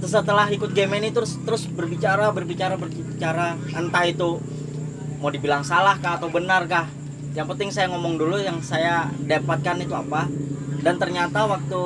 setelah 0.00 0.48
ikut 0.48 0.72
game 0.72 0.96
ini 0.96 1.12
terus 1.12 1.36
terus 1.44 1.68
berbicara 1.68 2.32
berbicara 2.32 2.80
berbicara 2.80 3.52
entah 3.76 4.04
itu 4.08 4.40
mau 5.20 5.28
dibilang 5.28 5.60
salah 5.64 6.00
kah 6.00 6.16
atau 6.16 6.32
benar 6.32 6.64
kah 6.68 6.88
yang 7.36 7.46
penting 7.46 7.68
saya 7.68 7.92
ngomong 7.92 8.16
dulu 8.16 8.40
yang 8.40 8.58
saya 8.64 9.12
dapatkan 9.28 9.84
itu 9.84 9.92
apa 9.92 10.24
dan 10.80 10.96
ternyata 10.96 11.44
waktu 11.44 11.82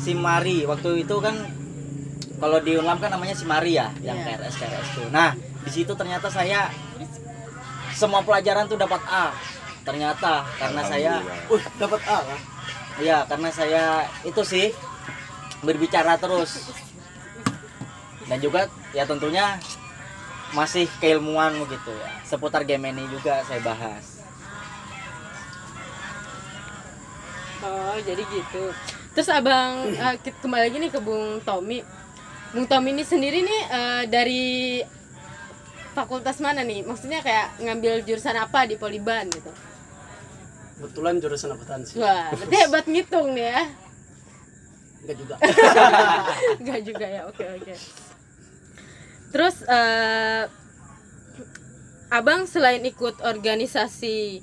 si 0.00 0.16
Mari 0.16 0.64
waktu 0.64 1.04
itu 1.04 1.20
kan 1.20 1.36
kalau 2.40 2.58
di 2.62 2.80
Unlam 2.80 2.96
kan 2.96 3.12
namanya 3.12 3.36
si 3.36 3.44
Mari 3.44 3.76
ya 3.76 3.92
yang 4.00 4.16
Iya. 4.16 4.40
KRS 4.40 4.54
KRS 4.56 4.88
tuh 4.96 5.08
nah 5.12 5.36
di 5.36 5.70
situ 5.70 5.92
ternyata 5.92 6.32
saya 6.32 6.72
semua 7.92 8.24
pelajaran 8.24 8.64
tuh 8.64 8.80
dapat 8.80 9.04
A 9.04 9.36
ternyata 9.84 10.48
karena 10.56 10.80
saya 10.80 11.12
uh 11.52 11.64
dapat 11.76 12.00
A 12.08 12.18
lah 12.24 12.40
Iya, 12.98 13.22
karena 13.30 13.48
saya 13.54 14.10
itu 14.26 14.42
sih 14.42 14.74
berbicara 15.62 16.18
terus. 16.18 16.66
Dan 18.26 18.42
juga 18.42 18.66
ya 18.90 19.06
tentunya 19.06 19.54
masih 20.50 20.90
keilmuan 20.98 21.54
gitu 21.62 21.94
ya. 21.94 22.10
Seputar 22.26 22.66
game 22.66 22.90
ini 22.90 23.06
juga 23.06 23.46
saya 23.46 23.62
bahas. 23.62 24.17
Oh, 27.58 27.96
jadi 27.98 28.22
gitu. 28.22 28.62
Terus 29.12 29.28
Abang 29.28 29.90
kita 30.22 30.38
kembali 30.38 30.62
lagi 30.70 30.76
nih 30.78 30.90
ke 30.90 31.00
Bung 31.02 31.42
Tommy. 31.42 31.82
Bung 32.54 32.64
Tommy 32.64 32.94
ini 32.94 33.02
sendiri 33.02 33.42
nih 33.42 33.60
eh, 33.68 34.02
dari 34.06 34.46
fakultas 35.90 36.38
mana 36.38 36.62
nih? 36.62 36.86
Maksudnya 36.86 37.18
kayak 37.18 37.58
ngambil 37.58 38.06
jurusan 38.06 38.38
apa 38.38 38.64
di 38.64 38.78
Poliban 38.78 39.26
gitu. 39.28 39.50
kebetulan 40.78 41.18
jurusan 41.18 41.50
akuntansi 41.50 41.98
Wah, 41.98 42.30
berarti 42.30 42.54
hebat 42.62 42.86
ngitung 42.86 43.34
nih 43.34 43.50
ya. 43.50 43.62
enggak 45.02 45.16
juga 45.18 45.34
Enggak 46.62 46.80
juga 46.86 47.06
ya. 47.08 47.22
Oke, 47.26 47.42
oke. 47.50 47.74
Terus 49.28 49.56
eh, 49.66 50.44
Abang 52.08 52.46
selain 52.46 52.80
ikut 52.86 53.20
organisasi 53.20 54.40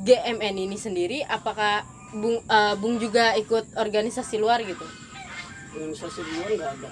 GMN 0.00 0.54
ini 0.56 0.78
sendiri, 0.78 1.20
apakah 1.20 1.82
Bung 2.14 2.42
eh, 2.42 2.74
Bung 2.78 2.98
juga 2.98 3.34
ikut 3.38 3.78
organisasi 3.78 4.38
luar 4.38 4.62
gitu? 4.66 4.86
organisasi 5.70 6.20
luar 6.26 6.48
nggak 6.50 6.72
ada. 6.82 6.90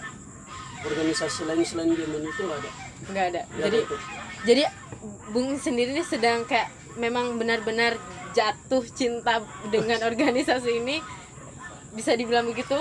Organisasi 0.86 1.40
lain 1.50 1.66
selain 1.66 1.90
Yemen 1.90 2.22
itu 2.22 2.40
nggak 2.46 2.58
ada. 2.62 2.70
Enggak 3.10 3.24
ada. 3.34 3.42
Nggak 3.50 3.66
Jadi 3.66 3.78
ada 3.82 3.96
jadi 4.46 4.62
Bung 5.34 5.58
sendiri 5.58 5.94
ini 5.94 6.04
sedang 6.06 6.46
kayak 6.46 6.70
memang 6.98 7.38
benar-benar 7.38 7.98
jatuh 8.34 8.82
cinta 8.94 9.42
dengan 9.70 9.98
organisasi 10.10 10.78
ini 10.78 11.02
bisa 11.94 12.14
dibilang 12.14 12.46
begitu? 12.46 12.78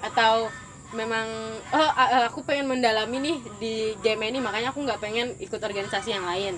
Atau 0.00 0.48
memang 0.94 1.26
oh 1.74 1.90
aku 2.24 2.46
pengen 2.46 2.70
mendalami 2.70 3.18
nih 3.18 3.36
di 3.58 3.74
game 4.00 4.30
ini 4.30 4.38
makanya 4.38 4.70
aku 4.70 4.86
nggak 4.86 5.02
pengen 5.02 5.36
ikut 5.36 5.60
organisasi 5.60 6.16
yang 6.16 6.24
lain. 6.24 6.56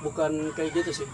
Bukan 0.00 0.56
kayak 0.56 0.72
gitu 0.72 1.04
sih. 1.04 1.08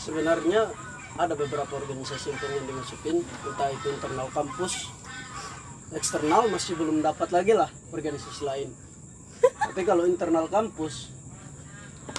Sebenarnya 0.00 0.70
ada 1.16 1.32
beberapa 1.32 1.80
organisasi 1.80 2.32
yang 2.32 2.38
pengen 2.40 2.64
dimasukin 2.68 3.16
entah 3.24 3.68
itu 3.72 3.88
internal 3.88 4.28
kampus 4.32 4.92
eksternal 5.96 6.50
masih 6.52 6.76
belum 6.76 7.00
dapat 7.00 7.32
lagi 7.32 7.56
lah 7.56 7.70
organisasi 7.94 8.42
lain. 8.44 8.68
Tapi 9.40 9.80
kalau 9.86 10.04
internal 10.04 10.48
kampus 10.50 11.12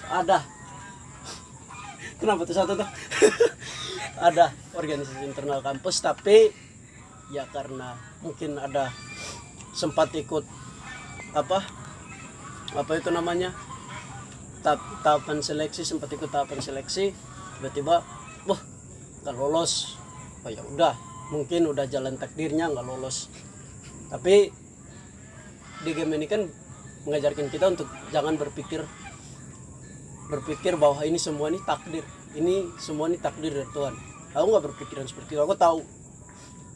ada. 0.10 0.46
Kenapa 2.18 2.50
tuh 2.50 2.56
satu 2.58 2.74
tuh? 2.74 2.90
Ada 4.28 4.50
organisasi 4.74 5.22
internal 5.30 5.62
kampus 5.62 6.02
tapi 6.02 6.50
ya 7.30 7.46
karena 7.54 7.94
mungkin 8.26 8.58
ada 8.58 8.90
sempat 9.78 10.10
ikut 10.18 10.42
apa 11.38 11.62
apa 12.74 12.92
itu 12.98 13.14
namanya 13.14 13.54
tahap 14.66 14.82
tahapan 15.06 15.38
seleksi 15.46 15.86
sempat 15.86 16.10
ikut 16.10 16.34
tahapan 16.34 16.58
seleksi 16.58 17.14
tiba-tiba 17.62 18.02
wah 18.50 18.62
nggak 19.28 19.36
lolos. 19.44 20.00
Oh 20.48 20.48
ya 20.48 20.64
udah 20.64 20.96
mungkin 21.36 21.68
udah 21.68 21.84
jalan 21.92 22.16
takdirnya 22.16 22.72
nggak 22.72 22.88
lolos. 22.88 23.28
Tapi 24.08 24.48
di 25.84 25.92
game 25.92 26.16
ini 26.16 26.32
kan 26.32 26.48
mengajarkan 27.04 27.52
kita 27.52 27.76
untuk 27.76 27.92
jangan 28.16 28.40
berpikir 28.40 28.88
berpikir 30.32 30.80
bahwa 30.80 31.04
ini 31.04 31.20
semua 31.20 31.52
ini 31.52 31.60
takdir. 31.68 32.08
Ini 32.32 32.80
semua 32.80 33.12
ini 33.12 33.20
takdir 33.20 33.52
dari 33.52 33.68
Tuhan. 33.76 34.00
Aku 34.32 34.48
nggak 34.48 34.64
berpikiran 34.72 35.04
seperti 35.04 35.36
itu. 35.36 35.44
Aku 35.44 35.60
tahu 35.60 35.84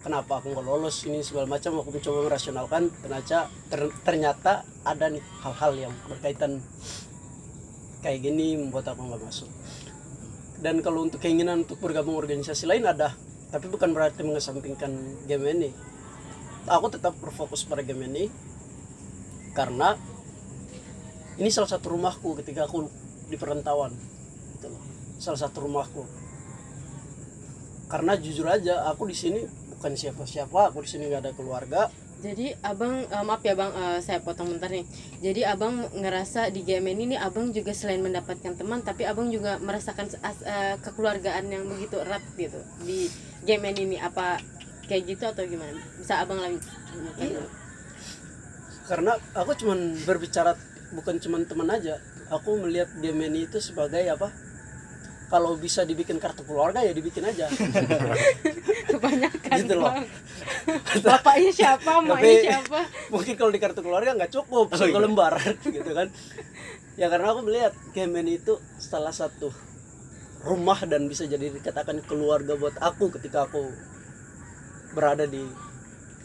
kenapa 0.03 0.43
aku 0.43 0.51
nggak 0.51 0.67
lolos 0.67 1.07
ini 1.07 1.23
segala 1.23 1.47
macam. 1.47 1.79
Aku 1.79 1.95
mencoba 1.95 2.19
merasionalkan 2.27 2.91
ternyata 2.99 3.47
ter- 3.71 3.95
ternyata 4.03 4.67
ada 4.83 5.07
nih 5.07 5.23
hal-hal 5.39 5.87
yang 5.87 5.93
berkaitan 6.11 6.59
kayak 8.03 8.19
gini 8.27 8.59
membuat 8.59 8.91
aku 8.91 9.07
nggak 9.07 9.23
masuk 9.23 9.49
dan 10.61 10.79
kalau 10.85 11.01
untuk 11.01 11.17
keinginan 11.17 11.65
untuk 11.65 11.81
bergabung 11.81 12.15
organisasi 12.15 12.69
lain 12.69 12.85
ada 12.85 13.17
tapi 13.51 13.67
bukan 13.67 13.91
berarti 13.91 14.23
mengesampingkan 14.23 14.91
game 15.27 15.45
ini. 15.51 15.69
Aku 16.71 16.87
tetap 16.87 17.17
berfokus 17.19 17.67
pada 17.67 17.83
game 17.83 18.07
ini 18.07 18.31
karena 19.51 19.99
ini 21.35 21.49
salah 21.51 21.67
satu 21.67 21.91
rumahku 21.97 22.37
ketika 22.39 22.69
aku 22.69 22.87
di 23.27 23.35
perantauan 23.35 23.91
gitu 24.55 24.71
loh. 24.71 24.83
salah 25.19 25.41
satu 25.41 25.67
rumahku. 25.67 26.07
Karena 27.91 28.15
jujur 28.15 28.47
aja 28.47 28.87
aku 28.87 29.09
di 29.11 29.17
sini 29.17 29.43
bukan 29.75 29.97
siapa-siapa 29.97 30.71
aku 30.71 30.85
di 30.85 30.89
sini 30.93 31.11
nggak 31.11 31.21
ada 31.27 31.33
keluarga 31.35 31.91
Jadi 32.21 32.53
abang 32.61 33.01
eh, 33.01 33.23
maaf 33.25 33.41
ya 33.41 33.57
bang 33.57 33.71
eh, 33.73 33.99
saya 33.99 34.21
potong 34.21 34.53
bentar 34.53 34.69
nih. 34.69 34.85
Jadi 35.19 35.41
abang 35.43 35.89
ngerasa 35.91 36.53
di 36.53 36.61
game 36.61 36.93
ini 36.93 37.13
nih 37.13 37.19
abang 37.19 37.49
juga 37.49 37.73
selain 37.73 37.99
mendapatkan 37.99 38.53
teman 38.53 38.79
tapi 38.81 39.03
abang 39.03 39.27
juga 39.27 39.57
merasakan 39.57 40.05
as- 40.21 40.45
eh, 40.45 40.77
kekeluargaan 40.79 41.49
yang 41.49 41.65
begitu 41.65 41.97
erat 41.97 42.21
gitu 42.37 42.61
di 42.85 43.09
game 43.41 43.73
ini 43.73 43.97
apa 43.97 44.37
kayak 44.85 45.03
gitu 45.09 45.23
atau 45.25 45.43
gimana? 45.43 45.81
Bisa 45.97 46.21
abang 46.21 46.37
lagi? 46.37 46.61
Iya. 47.17 47.41
karena 48.81 49.15
aku 49.31 49.55
cuman 49.55 49.95
berbicara 50.03 50.51
bukan 50.91 51.15
cuman 51.15 51.47
teman 51.47 51.71
aja 51.71 51.95
aku 52.27 52.59
melihat 52.59 52.91
game 52.99 53.23
ini 53.23 53.47
itu 53.47 53.63
sebagai 53.63 54.03
apa 54.03 54.27
kalau 55.31 55.55
bisa 55.55 55.87
dibikin 55.87 56.19
kartu 56.19 56.43
keluarga 56.43 56.83
ya 56.83 56.91
dibikin 56.91 57.23
aja 57.23 57.47
Kebanyakan 59.01 59.57
Gitu 59.57 59.73
loh. 59.81 59.93
Bapaknya 61.01 61.49
siapa? 61.49 61.89
Mamanya 62.05 62.37
siapa? 62.45 62.79
mungkin 63.11 63.33
kalau 63.35 63.51
di 63.51 63.59
kartu 63.59 63.83
keluarga 63.83 64.15
nggak 64.15 64.31
cukup 64.31 64.71
satu 64.71 64.97
lembar 64.97 65.35
gitu 65.75 65.91
kan 65.91 66.07
ya 66.95 67.11
karena 67.11 67.35
aku 67.35 67.43
melihat 67.43 67.75
game 67.91 68.23
ini 68.23 68.39
itu 68.39 68.55
salah 68.79 69.11
satu 69.11 69.51
rumah 70.47 70.79
dan 70.87 71.05
bisa 71.11 71.27
jadi 71.27 71.51
dikatakan 71.51 71.99
keluarga 72.07 72.55
buat 72.55 72.79
aku 72.79 73.11
ketika 73.19 73.45
aku 73.51 73.67
berada 74.95 75.27
di 75.27 75.43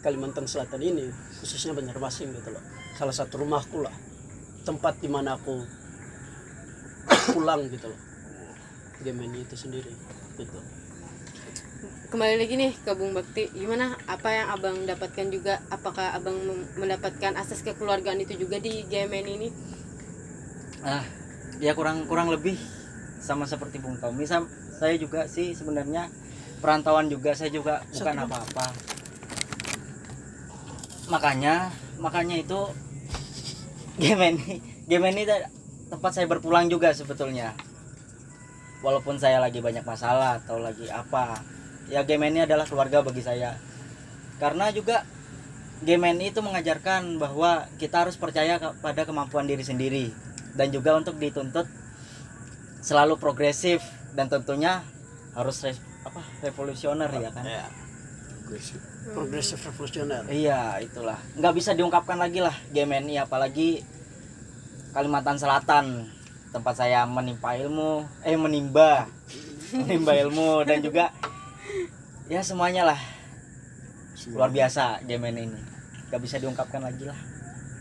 Kalimantan 0.01 0.47
Selatan 0.47 0.79
ini 0.79 1.11
khususnya 1.43 1.75
Banjarmasin 1.75 2.31
gitu 2.33 2.55
loh 2.55 2.63
salah 2.95 3.13
satu 3.13 3.43
rumahku 3.43 3.83
lah 3.83 3.93
tempat 4.63 5.03
di 5.03 5.11
mana 5.11 5.35
aku 5.35 5.67
pulang 7.35 7.67
gitu 7.67 7.91
loh 7.91 8.01
game 9.03 9.27
ini 9.27 9.43
itu 9.43 9.59
sendiri 9.59 9.91
gitu 10.39 10.59
Kembali 12.07 12.35
lagi 12.39 12.55
nih 12.55 12.73
ke 12.85 12.93
Bung 12.99 13.13
Bakti, 13.19 13.51
gimana? 13.51 13.99
Apa 14.07 14.29
yang 14.31 14.47
abang 14.55 14.77
dapatkan 14.87 15.27
juga? 15.35 15.55
Apakah 15.75 16.15
abang 16.15 16.39
mendapatkan 16.79 17.33
asas 17.35 17.61
kekeluargaan 17.67 18.23
itu 18.23 18.35
juga 18.43 18.57
di 18.63 18.87
game 18.87 19.15
ini? 19.27 19.49
ah 20.87 21.03
ya 21.59 21.73
kurang 21.75 22.07
kurang 22.07 22.29
lebih 22.31 22.55
sama 23.19 23.45
seperti 23.49 23.83
Bung 23.83 23.99
Tommy. 23.99 24.23
Sam- 24.29 24.51
saya 24.79 24.95
juga 25.01 25.27
sih 25.27 25.57
sebenarnya 25.57 26.07
perantauan 26.63 27.11
juga 27.11 27.35
saya 27.35 27.51
juga 27.51 27.83
bukan 27.91 28.17
apa-apa. 28.23 28.67
Makanya 31.11 31.71
makanya 31.99 32.37
itu 32.39 32.61
game 34.03 34.23
ini 34.37 34.63
game 34.87 35.07
ini 35.11 35.23
te- 35.27 35.49
tempat 35.91 36.11
saya 36.15 36.27
berpulang 36.31 36.71
juga 36.71 36.93
sebetulnya. 36.95 37.57
Walaupun 38.85 39.17
saya 39.19 39.41
lagi 39.43 39.59
banyak 39.59 39.83
masalah 39.83 40.39
atau 40.39 40.61
lagi 40.61 40.87
apa 40.93 41.41
ya 41.87 42.03
game 42.03 42.27
ini 42.31 42.43
adalah 42.45 42.67
keluarga 42.67 43.03
bagi 43.03 43.23
saya. 43.23 43.55
Karena 44.37 44.69
juga 44.71 45.03
game 45.85 46.13
ini 46.13 46.33
itu 46.33 46.41
mengajarkan 46.41 47.21
bahwa 47.21 47.69
kita 47.77 48.05
harus 48.09 48.17
percaya 48.17 48.57
pada 48.81 49.05
kemampuan 49.05 49.45
diri 49.45 49.65
sendiri 49.65 50.13
dan 50.57 50.73
juga 50.73 50.97
untuk 50.97 51.21
dituntut 51.21 51.69
selalu 52.81 53.19
progresif 53.21 53.85
dan 54.17 54.31
tentunya 54.31 54.81
harus 55.37 55.61
res- 55.61 55.83
apa 56.07 56.23
revolusioner 56.41 57.11
ya 57.13 57.29
kan? 57.35 57.45
Agresif. 58.47 58.79
progresif 59.11 59.59
revolusioner. 59.59 60.23
Iya 60.31 60.79
itulah. 60.79 61.19
Nggak 61.35 61.55
bisa 61.55 61.71
diungkapkan 61.75 62.15
lagi 62.17 62.39
lah 62.39 62.55
game 62.71 62.95
ini 63.03 63.19
apalagi 63.19 63.83
Kalimantan 64.95 65.37
Selatan. 65.37 66.09
Tempat 66.55 66.75
saya 66.79 67.05
menimpa 67.05 67.53
ilmu 67.59 68.07
eh 68.25 68.39
menimba. 68.39 69.05
Menimba 69.77 70.15
ilmu 70.15 70.63
dan 70.63 70.79
juga 70.79 71.11
ya 72.27 72.41
semuanya 72.43 72.83
lah. 72.95 73.01
Luar 74.35 74.51
biasa 74.51 75.07
game 75.07 75.31
ini. 75.31 75.47
Nggak 76.11 76.23
bisa 76.23 76.37
diungkapkan 76.43 76.83
lagi 76.83 77.05
lah. 77.07 77.19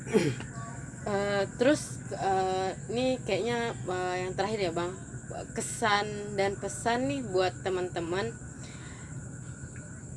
Eh, 1.05 1.45
terus 1.62 2.01
eh, 2.17 2.73
ini 2.89 3.21
kayaknya 3.21 3.77
eh, 3.77 4.15
yang 4.25 4.34
terakhir 4.34 4.58
ya 4.58 4.71
bang, 4.73 4.89
kesan 5.53 6.34
dan 6.34 6.58
pesan 6.58 7.05
nih 7.05 7.21
buat 7.29 7.53
teman-teman, 7.62 8.34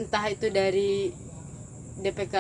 entah 0.01 0.25
itu 0.33 0.49
dari 0.49 1.13
DPK 2.01 2.37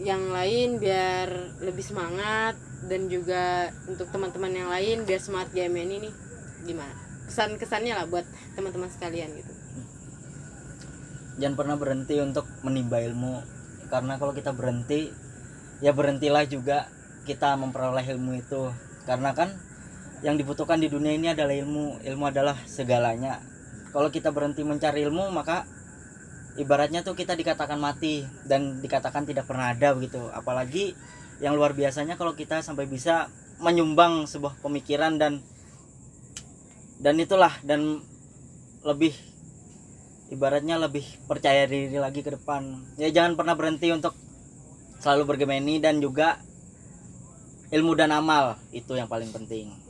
yang 0.00 0.32
lain 0.32 0.80
biar 0.80 1.60
lebih 1.60 1.84
semangat 1.84 2.56
dan 2.88 3.12
juga 3.12 3.68
untuk 3.84 4.08
teman-teman 4.16 4.52
yang 4.54 4.72
lain 4.72 5.04
biar 5.04 5.20
semangat 5.20 5.52
GMN 5.52 5.90
ini 5.92 6.10
gimana? 6.64 6.96
Kesan 7.28 7.60
kesannya 7.60 7.92
lah 7.92 8.08
buat 8.08 8.24
teman-teman 8.56 8.88
sekalian 8.88 9.28
gitu. 9.36 9.57
Jangan 11.38 11.54
pernah 11.54 11.76
berhenti 11.78 12.18
untuk 12.18 12.44
menimba 12.66 12.98
ilmu. 13.00 13.40
Karena 13.88 14.20
kalau 14.20 14.36
kita 14.36 14.52
berhenti 14.52 15.08
ya 15.80 15.94
berhentilah 15.94 16.44
juga 16.50 16.90
kita 17.24 17.56
memperoleh 17.56 18.04
ilmu 18.04 18.36
itu. 18.36 18.68
Karena 19.06 19.32
kan 19.32 19.54
yang 20.20 20.34
dibutuhkan 20.34 20.82
di 20.82 20.90
dunia 20.90 21.14
ini 21.14 21.32
adalah 21.32 21.54
ilmu. 21.54 22.02
Ilmu 22.02 22.24
adalah 22.26 22.58
segalanya. 22.66 23.40
Kalau 23.94 24.12
kita 24.12 24.34
berhenti 24.34 24.66
mencari 24.66 25.06
ilmu 25.06 25.32
maka 25.32 25.64
ibaratnya 26.58 27.06
tuh 27.06 27.14
kita 27.14 27.38
dikatakan 27.38 27.78
mati 27.78 28.26
dan 28.44 28.82
dikatakan 28.82 29.24
tidak 29.24 29.46
pernah 29.46 29.72
ada 29.72 29.94
begitu. 29.94 30.20
Apalagi 30.34 30.92
yang 31.38 31.54
luar 31.54 31.72
biasanya 31.72 32.18
kalau 32.18 32.34
kita 32.34 32.60
sampai 32.60 32.90
bisa 32.90 33.30
menyumbang 33.62 34.26
sebuah 34.26 34.58
pemikiran 34.58 35.18
dan 35.18 35.42
dan 36.98 37.14
itulah 37.18 37.54
dan 37.62 38.02
lebih 38.82 39.14
ibaratnya 40.28 40.76
lebih 40.76 41.04
percaya 41.24 41.64
diri 41.64 41.96
lagi 41.96 42.20
ke 42.20 42.36
depan 42.36 42.84
ya 43.00 43.08
jangan 43.08 43.36
pernah 43.36 43.54
berhenti 43.56 43.88
untuk 43.92 44.12
selalu 45.00 45.36
bergemeni 45.36 45.80
dan 45.80 46.00
juga 46.02 46.40
ilmu 47.72 47.92
dan 47.96 48.12
amal 48.12 48.56
itu 48.72 48.96
yang 48.96 49.08
paling 49.08 49.28
penting 49.32 49.88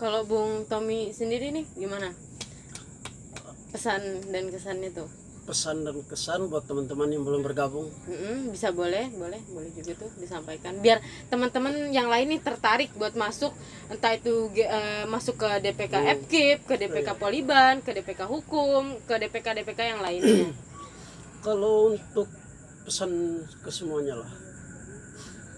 Kalau 0.00 0.24
Bung 0.24 0.64
Tommy 0.64 1.12
sendiri 1.12 1.52
nih 1.52 1.68
gimana? 1.76 2.16
Pesan 3.68 4.32
dan 4.32 4.48
kesannya 4.48 4.96
tuh. 4.96 5.12
Pesan 5.44 5.82
dan 5.82 5.96
kesan 6.06 6.46
buat 6.46 6.62
teman-teman 6.68 7.08
yang 7.10 7.22
belum 7.26 7.42
bergabung? 7.42 7.88
Mm-mm, 8.06 8.52
bisa 8.52 8.70
boleh 8.70 9.10
boleh 9.14 9.40
boleh 9.50 9.70
juga 9.74 10.06
tuh 10.06 10.10
disampaikan. 10.20 10.78
Biar 10.78 11.00
teman-teman 11.32 11.90
yang 11.90 12.06
lain 12.06 12.36
nih 12.36 12.40
tertarik 12.44 12.92
buat 12.94 13.16
masuk 13.16 13.50
entah 13.88 14.14
itu 14.14 14.52
eh, 14.54 15.04
masuk 15.08 15.40
ke 15.40 15.48
DPK 15.64 15.94
Hmm. 16.00 16.08
FKIP 16.24 16.58
ke 16.64 16.74
DPK 16.78 17.08
Poliban 17.18 17.84
ke 17.84 17.90
DPK 17.92 18.24
Hukum 18.24 18.96
ke 19.04 19.14
DPK 19.18 19.62
DPK 19.62 19.80
yang 19.96 20.00
lainnya. 20.00 20.52
Kalau 21.46 21.96
untuk 21.96 22.28
pesan 22.84 23.42
ke 23.64 23.70
semuanya 23.72 24.20
lah. 24.20 24.30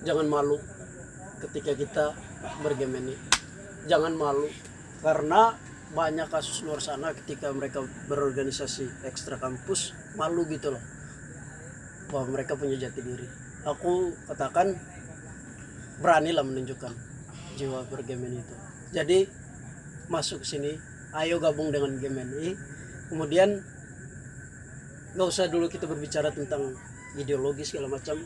Jangan 0.02 0.26
malu 0.26 0.58
ketika 1.42 1.74
kita 1.74 2.04
bergemeni. 2.62 3.14
Jangan 3.86 4.14
malu 4.14 4.46
karena 5.02 5.58
banyak 5.92 6.24
kasus 6.32 6.64
luar 6.64 6.80
sana 6.80 7.12
ketika 7.12 7.52
mereka 7.52 7.84
berorganisasi 8.08 9.04
ekstra 9.04 9.36
kampus 9.36 9.92
malu 10.16 10.48
gitu 10.48 10.72
loh. 10.72 10.82
Bahwa 12.08 12.36
mereka 12.36 12.56
punya 12.56 12.80
jati 12.80 13.00
diri. 13.04 13.28
Aku 13.68 14.12
katakan 14.28 14.74
beranilah 16.00 16.42
menunjukkan 16.42 16.92
jiwa 17.60 17.84
bergemeni 17.92 18.40
itu. 18.40 18.54
Jadi 18.92 19.18
masuk 20.08 20.42
ke 20.42 20.46
sini 20.48 20.72
ayo 21.16 21.36
gabung 21.40 21.68
dengan 21.72 21.96
Gemeni 22.00 22.56
kemudian 23.12 23.60
nggak 25.12 25.28
usah 25.28 25.48
dulu 25.52 25.68
kita 25.68 25.84
berbicara 25.84 26.32
tentang 26.32 26.72
ideologi 27.20 27.68
segala 27.68 27.92
macam. 27.92 28.16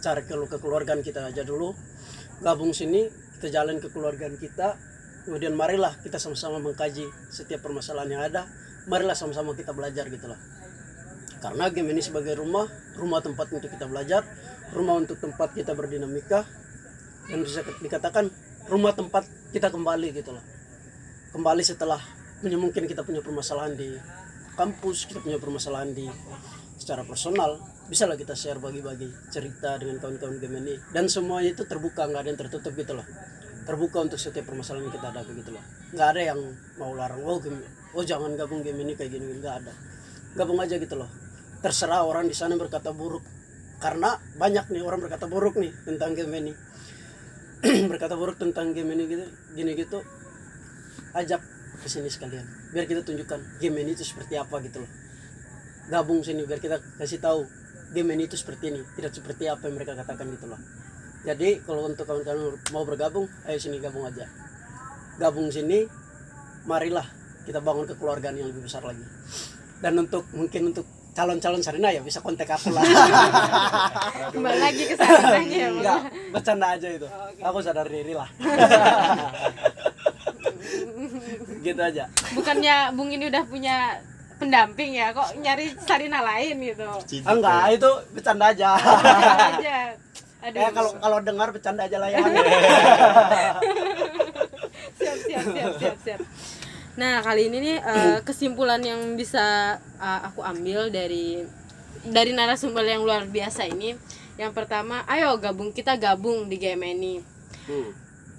Cari 0.00 0.22
ke 0.24 0.32
kekeluargaan 0.32 1.00
kita 1.04 1.28
aja 1.28 1.44
dulu. 1.44 1.76
Gabung 2.40 2.72
sini 2.72 3.08
kita 3.36 3.52
jalan 3.52 3.80
kekeluargaan 3.80 4.40
kita 4.40 4.76
kemudian 5.26 5.52
marilah 5.58 5.92
kita 6.00 6.22
sama-sama 6.22 6.62
mengkaji 6.62 7.10
setiap 7.28 7.66
permasalahan 7.66 8.10
yang 8.14 8.22
ada. 8.22 8.46
Marilah 8.86 9.18
sama-sama 9.18 9.50
kita 9.58 9.74
belajar 9.74 10.06
gitu 10.06 10.30
loh 10.30 10.38
karena 11.40 11.68
game 11.70 11.92
ini 11.92 12.02
sebagai 12.02 12.34
rumah 12.40 12.66
rumah 12.96 13.20
tempat 13.20 13.46
untuk 13.52 13.68
kita 13.68 13.86
belajar 13.86 14.24
rumah 14.72 14.98
untuk 14.98 15.20
tempat 15.20 15.52
kita 15.52 15.76
berdinamika 15.76 16.48
dan 17.28 17.38
bisa 17.44 17.60
dikatakan 17.82 18.32
rumah 18.66 18.96
tempat 18.96 19.28
kita 19.52 19.68
kembali 19.68 20.16
gitu 20.16 20.34
loh 20.34 20.44
kembali 21.36 21.62
setelah 21.62 22.00
mungkin 22.42 22.90
kita 22.90 23.04
punya 23.04 23.20
permasalahan 23.20 23.76
di 23.76 23.94
kampus 24.56 25.06
kita 25.06 25.20
punya 25.20 25.36
permasalahan 25.36 25.92
di 25.92 26.08
secara 26.76 27.04
personal 27.04 27.60
bisa 27.86 28.10
lah 28.10 28.18
kita 28.18 28.34
share 28.34 28.58
bagi-bagi 28.58 29.30
cerita 29.30 29.78
dengan 29.78 30.02
kawan-kawan 30.02 30.42
Gemini 30.42 30.74
dan 30.90 31.06
semuanya 31.06 31.54
itu 31.54 31.62
terbuka 31.62 32.10
nggak 32.10 32.26
ada 32.26 32.28
yang 32.34 32.40
tertutup 32.40 32.72
gitu 32.74 32.98
loh 32.98 33.06
terbuka 33.66 33.98
untuk 33.98 34.16
setiap 34.16 34.46
permasalahan 34.46 34.86
yang 34.86 34.94
kita 34.94 35.06
hadapi 35.10 35.32
gitu 35.42 35.50
loh. 35.50 35.64
Nggak 35.90 36.08
ada 36.14 36.20
yang 36.22 36.40
mau 36.78 36.94
larang 36.94 37.20
oh 37.26 37.42
Gem- 37.42 37.66
oh 37.98 38.04
jangan 38.06 38.38
gabung 38.38 38.62
Gemini 38.62 38.94
kayak 38.94 39.18
gini 39.18 39.42
nggak 39.42 39.54
ada. 39.66 39.74
Gabung 40.38 40.62
aja 40.62 40.78
gitu 40.78 40.94
loh. 40.94 41.10
Terserah 41.60 42.06
orang 42.06 42.30
di 42.30 42.36
sana 42.38 42.54
berkata 42.54 42.94
buruk. 42.94 43.26
Karena 43.82 44.14
banyak 44.38 44.70
nih 44.70 44.80
orang 44.86 45.02
berkata 45.02 45.26
buruk 45.26 45.58
nih 45.58 45.74
tentang 45.84 46.16
Gemini 46.16 46.54
berkata 47.92 48.16
buruk 48.16 48.40
tentang 48.40 48.70
Gemini 48.70 49.04
gitu 49.10 49.26
gini 49.58 49.74
gitu. 49.74 50.00
Ajak 51.12 51.42
ke 51.82 51.88
sini 51.90 52.08
sekalian 52.08 52.46
biar 52.72 52.88
kita 52.88 53.04
tunjukkan 53.04 53.60
Gemini 53.60 53.92
itu 53.98 54.06
seperti 54.06 54.38
apa 54.38 54.62
gitu 54.62 54.86
loh. 54.86 54.90
Gabung 55.90 56.22
sini 56.22 56.46
biar 56.46 56.62
kita 56.62 56.78
kasih 57.02 57.18
tahu 57.18 57.44
Gemini 57.92 58.30
itu 58.30 58.38
seperti 58.38 58.70
ini 58.70 58.80
tidak 58.94 59.12
seperti 59.12 59.50
apa 59.50 59.66
yang 59.66 59.74
mereka 59.74 59.98
katakan 59.98 60.30
gitu 60.30 60.46
loh 60.46 60.58
jadi 61.26 61.58
kalau 61.66 61.90
untuk 61.90 62.06
kawan-kawan 62.06 62.54
mau 62.70 62.86
bergabung 62.86 63.26
ayo 63.50 63.58
sini 63.58 63.82
gabung 63.82 64.06
aja. 64.06 64.30
Gabung 65.18 65.50
sini 65.50 65.82
marilah 66.70 67.02
kita 67.42 67.58
bangun 67.58 67.82
kekeluargaan 67.90 68.38
yang 68.38 68.46
lebih 68.54 68.62
besar 68.62 68.86
lagi. 68.86 69.02
Dan 69.82 69.98
untuk 69.98 70.22
mungkin 70.30 70.70
untuk 70.70 70.86
calon-calon 71.18 71.58
sarina 71.66 71.90
ya 71.90 71.98
bisa 71.98 72.22
kontak 72.22 72.46
aku 72.46 72.70
lah. 72.70 72.86
Kembali 74.38 74.58
lagi 74.70 74.82
ke 74.86 74.94
sarinanya 74.94 75.56
ya 75.58 75.68
enggak 75.74 76.00
bercanda 76.30 76.66
aja 76.78 76.88
itu. 76.94 77.08
Aku 77.42 77.58
sadar 77.58 77.90
diri 77.90 78.14
lah. 78.14 78.30
Gitu 81.66 81.80
aja. 81.82 82.06
Bukannya 82.38 82.94
Bung 82.94 83.10
ini 83.10 83.26
udah 83.26 83.42
punya 83.50 83.98
pendamping 84.36 84.92
ya 84.92 85.10
kok 85.16 85.32
nyari 85.40 85.72
sarina 85.82 86.20
lain 86.22 86.60
gitu? 86.60 86.86
Cinta. 87.08 87.26
Ah, 87.26 87.34
enggak 87.34 87.62
itu 87.74 87.90
bercanda 88.14 88.44
aja. 88.52 88.70
Aja 88.78 89.75
aduh. 90.46 90.60
Ya 90.62 90.70
kalau 90.70 90.92
kalau 91.02 91.18
dengar 91.20 91.50
bercanda 91.50 91.90
aja 91.90 91.98
lah 91.98 92.08
ya. 92.08 92.22
Siap 94.96 95.18
siap 95.26 95.44
siap 95.50 95.72
siap 95.80 95.96
siap. 96.04 96.20
Nah 96.96 97.20
kali 97.20 97.52
ini 97.52 97.58
nih 97.60 97.76
eh, 97.82 98.18
kesimpulan 98.24 98.80
yang 98.80 99.18
bisa 99.18 99.76
eh, 100.00 100.20
aku 100.24 100.40
ambil 100.40 100.88
dari 100.88 101.42
dari 102.06 102.30
narasumber 102.32 102.86
yang 102.86 103.02
luar 103.02 103.26
biasa 103.26 103.66
ini. 103.66 103.98
Yang 104.36 104.52
pertama 104.52 105.02
ayo 105.08 105.36
gabung 105.36 105.72
kita 105.72 105.96
gabung 105.96 106.46
di 106.46 106.56
GMNI 106.56 107.34
Hmm. 107.66 107.90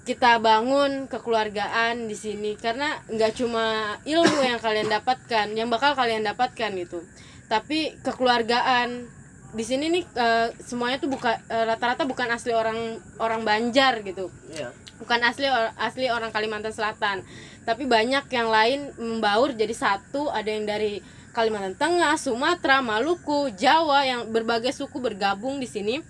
kita 0.08 0.40
bangun 0.40 1.04
kekeluargaan 1.04 2.08
di 2.08 2.16
sini 2.16 2.56
karena 2.56 2.96
nggak 3.12 3.36
cuma 3.36 3.92
ilmu 4.08 4.40
yang 4.40 4.56
kalian 4.56 4.88
dapatkan 4.88 5.52
yang 5.52 5.68
bakal 5.68 5.92
kalian 5.92 6.24
dapatkan 6.24 6.72
gitu. 6.72 7.04
Tapi 7.44 7.92
kekeluargaan 8.00 9.04
di 9.48 9.64
sini 9.64 9.88
nih 9.88 10.04
eh, 10.04 10.48
semuanya 10.60 11.00
tuh 11.00 11.08
bukan 11.08 11.32
eh, 11.48 11.64
rata-rata 11.64 12.04
bukan 12.04 12.28
asli 12.28 12.52
orang 12.52 13.00
orang 13.16 13.42
Banjar 13.44 14.04
gitu. 14.04 14.28
Iya. 14.52 14.72
bukan 14.98 15.22
asli 15.22 15.46
or- 15.46 15.70
asli 15.78 16.10
orang 16.10 16.34
Kalimantan 16.34 16.74
Selatan. 16.74 17.22
Tapi 17.62 17.86
banyak 17.86 18.26
yang 18.34 18.48
lain 18.50 18.90
membaur 18.98 19.54
jadi 19.54 19.70
satu. 19.70 20.26
Ada 20.28 20.50
yang 20.50 20.66
dari 20.66 20.98
Kalimantan 21.30 21.78
Tengah 21.78 22.18
Sumatera 22.18 22.82
Maluku 22.82 23.54
Jawa 23.54 24.02
yang 24.02 24.26
berbagai 24.34 24.74
suku 24.74 24.98
bergabung 24.98 25.62
di 25.62 25.70
sini. 25.70 26.02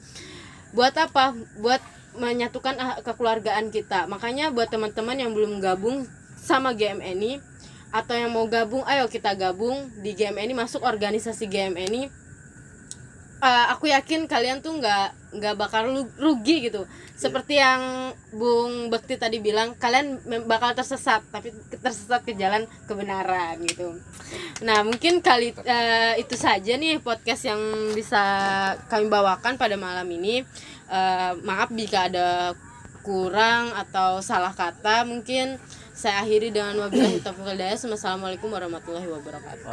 Buat 0.72 0.96
apa? 0.96 1.37
Buat 1.61 1.85
menyatukan 2.16 2.74
ah, 2.81 2.96
kekeluargaan 3.05 3.68
kita. 3.68 4.09
Makanya 4.09 4.51
buat 4.51 4.72
teman-teman 4.72 5.20
yang 5.20 5.37
belum 5.37 5.61
gabung 5.61 6.09
sama 6.40 6.72
GMNI 6.72 7.44
atau 7.88 8.14
yang 8.16 8.33
mau 8.33 8.44
gabung 8.48 8.85
ayo 8.85 9.09
kita 9.09 9.33
gabung 9.33 9.88
di 10.05 10.12
GMNI 10.12 10.53
masuk 10.53 10.85
organisasi 10.85 11.48
GMNI 11.48 12.28
Eh, 13.38 13.66
aku 13.70 13.87
yakin 13.87 14.27
kalian 14.27 14.59
tuh 14.59 14.83
nggak 14.83 15.38
nggak 15.38 15.55
bakal 15.55 15.87
rugi 16.18 16.66
gitu. 16.66 16.83
Seperti 17.14 17.62
yang 17.62 18.11
Bung 18.35 18.90
Bekti 18.90 19.14
tadi 19.14 19.38
bilang 19.38 19.79
kalian 19.79 20.18
bakal 20.51 20.74
tersesat 20.74 21.22
tapi 21.31 21.55
tersesat 21.79 22.27
ke 22.27 22.35
jalan 22.35 22.66
kebenaran 22.90 23.62
gitu. 23.62 23.94
Nah 24.66 24.83
mungkin 24.83 25.22
kali 25.22 25.55
eh, 25.55 26.18
itu 26.18 26.35
saja 26.35 26.74
nih 26.74 26.98
podcast 26.98 27.46
yang 27.46 27.62
bisa 27.94 28.18
kami 28.90 29.07
bawakan 29.07 29.55
pada 29.55 29.79
malam 29.79 30.11
ini. 30.11 30.42
Eh, 30.90 31.33
maaf 31.46 31.70
jika 31.70 32.11
ada 32.11 32.59
kurang 33.07 33.70
atau 33.79 34.18
salah 34.18 34.51
kata 34.51 35.07
mungkin 35.07 35.62
saya 35.94 36.27
akhiri 36.27 36.51
dengan 36.51 36.74
wabillahi 36.83 37.22
taufiq. 37.22 37.46
Wassalamualaikum 37.87 38.51
warahmatullahi 38.51 39.07
wabarakatuh 39.07 39.66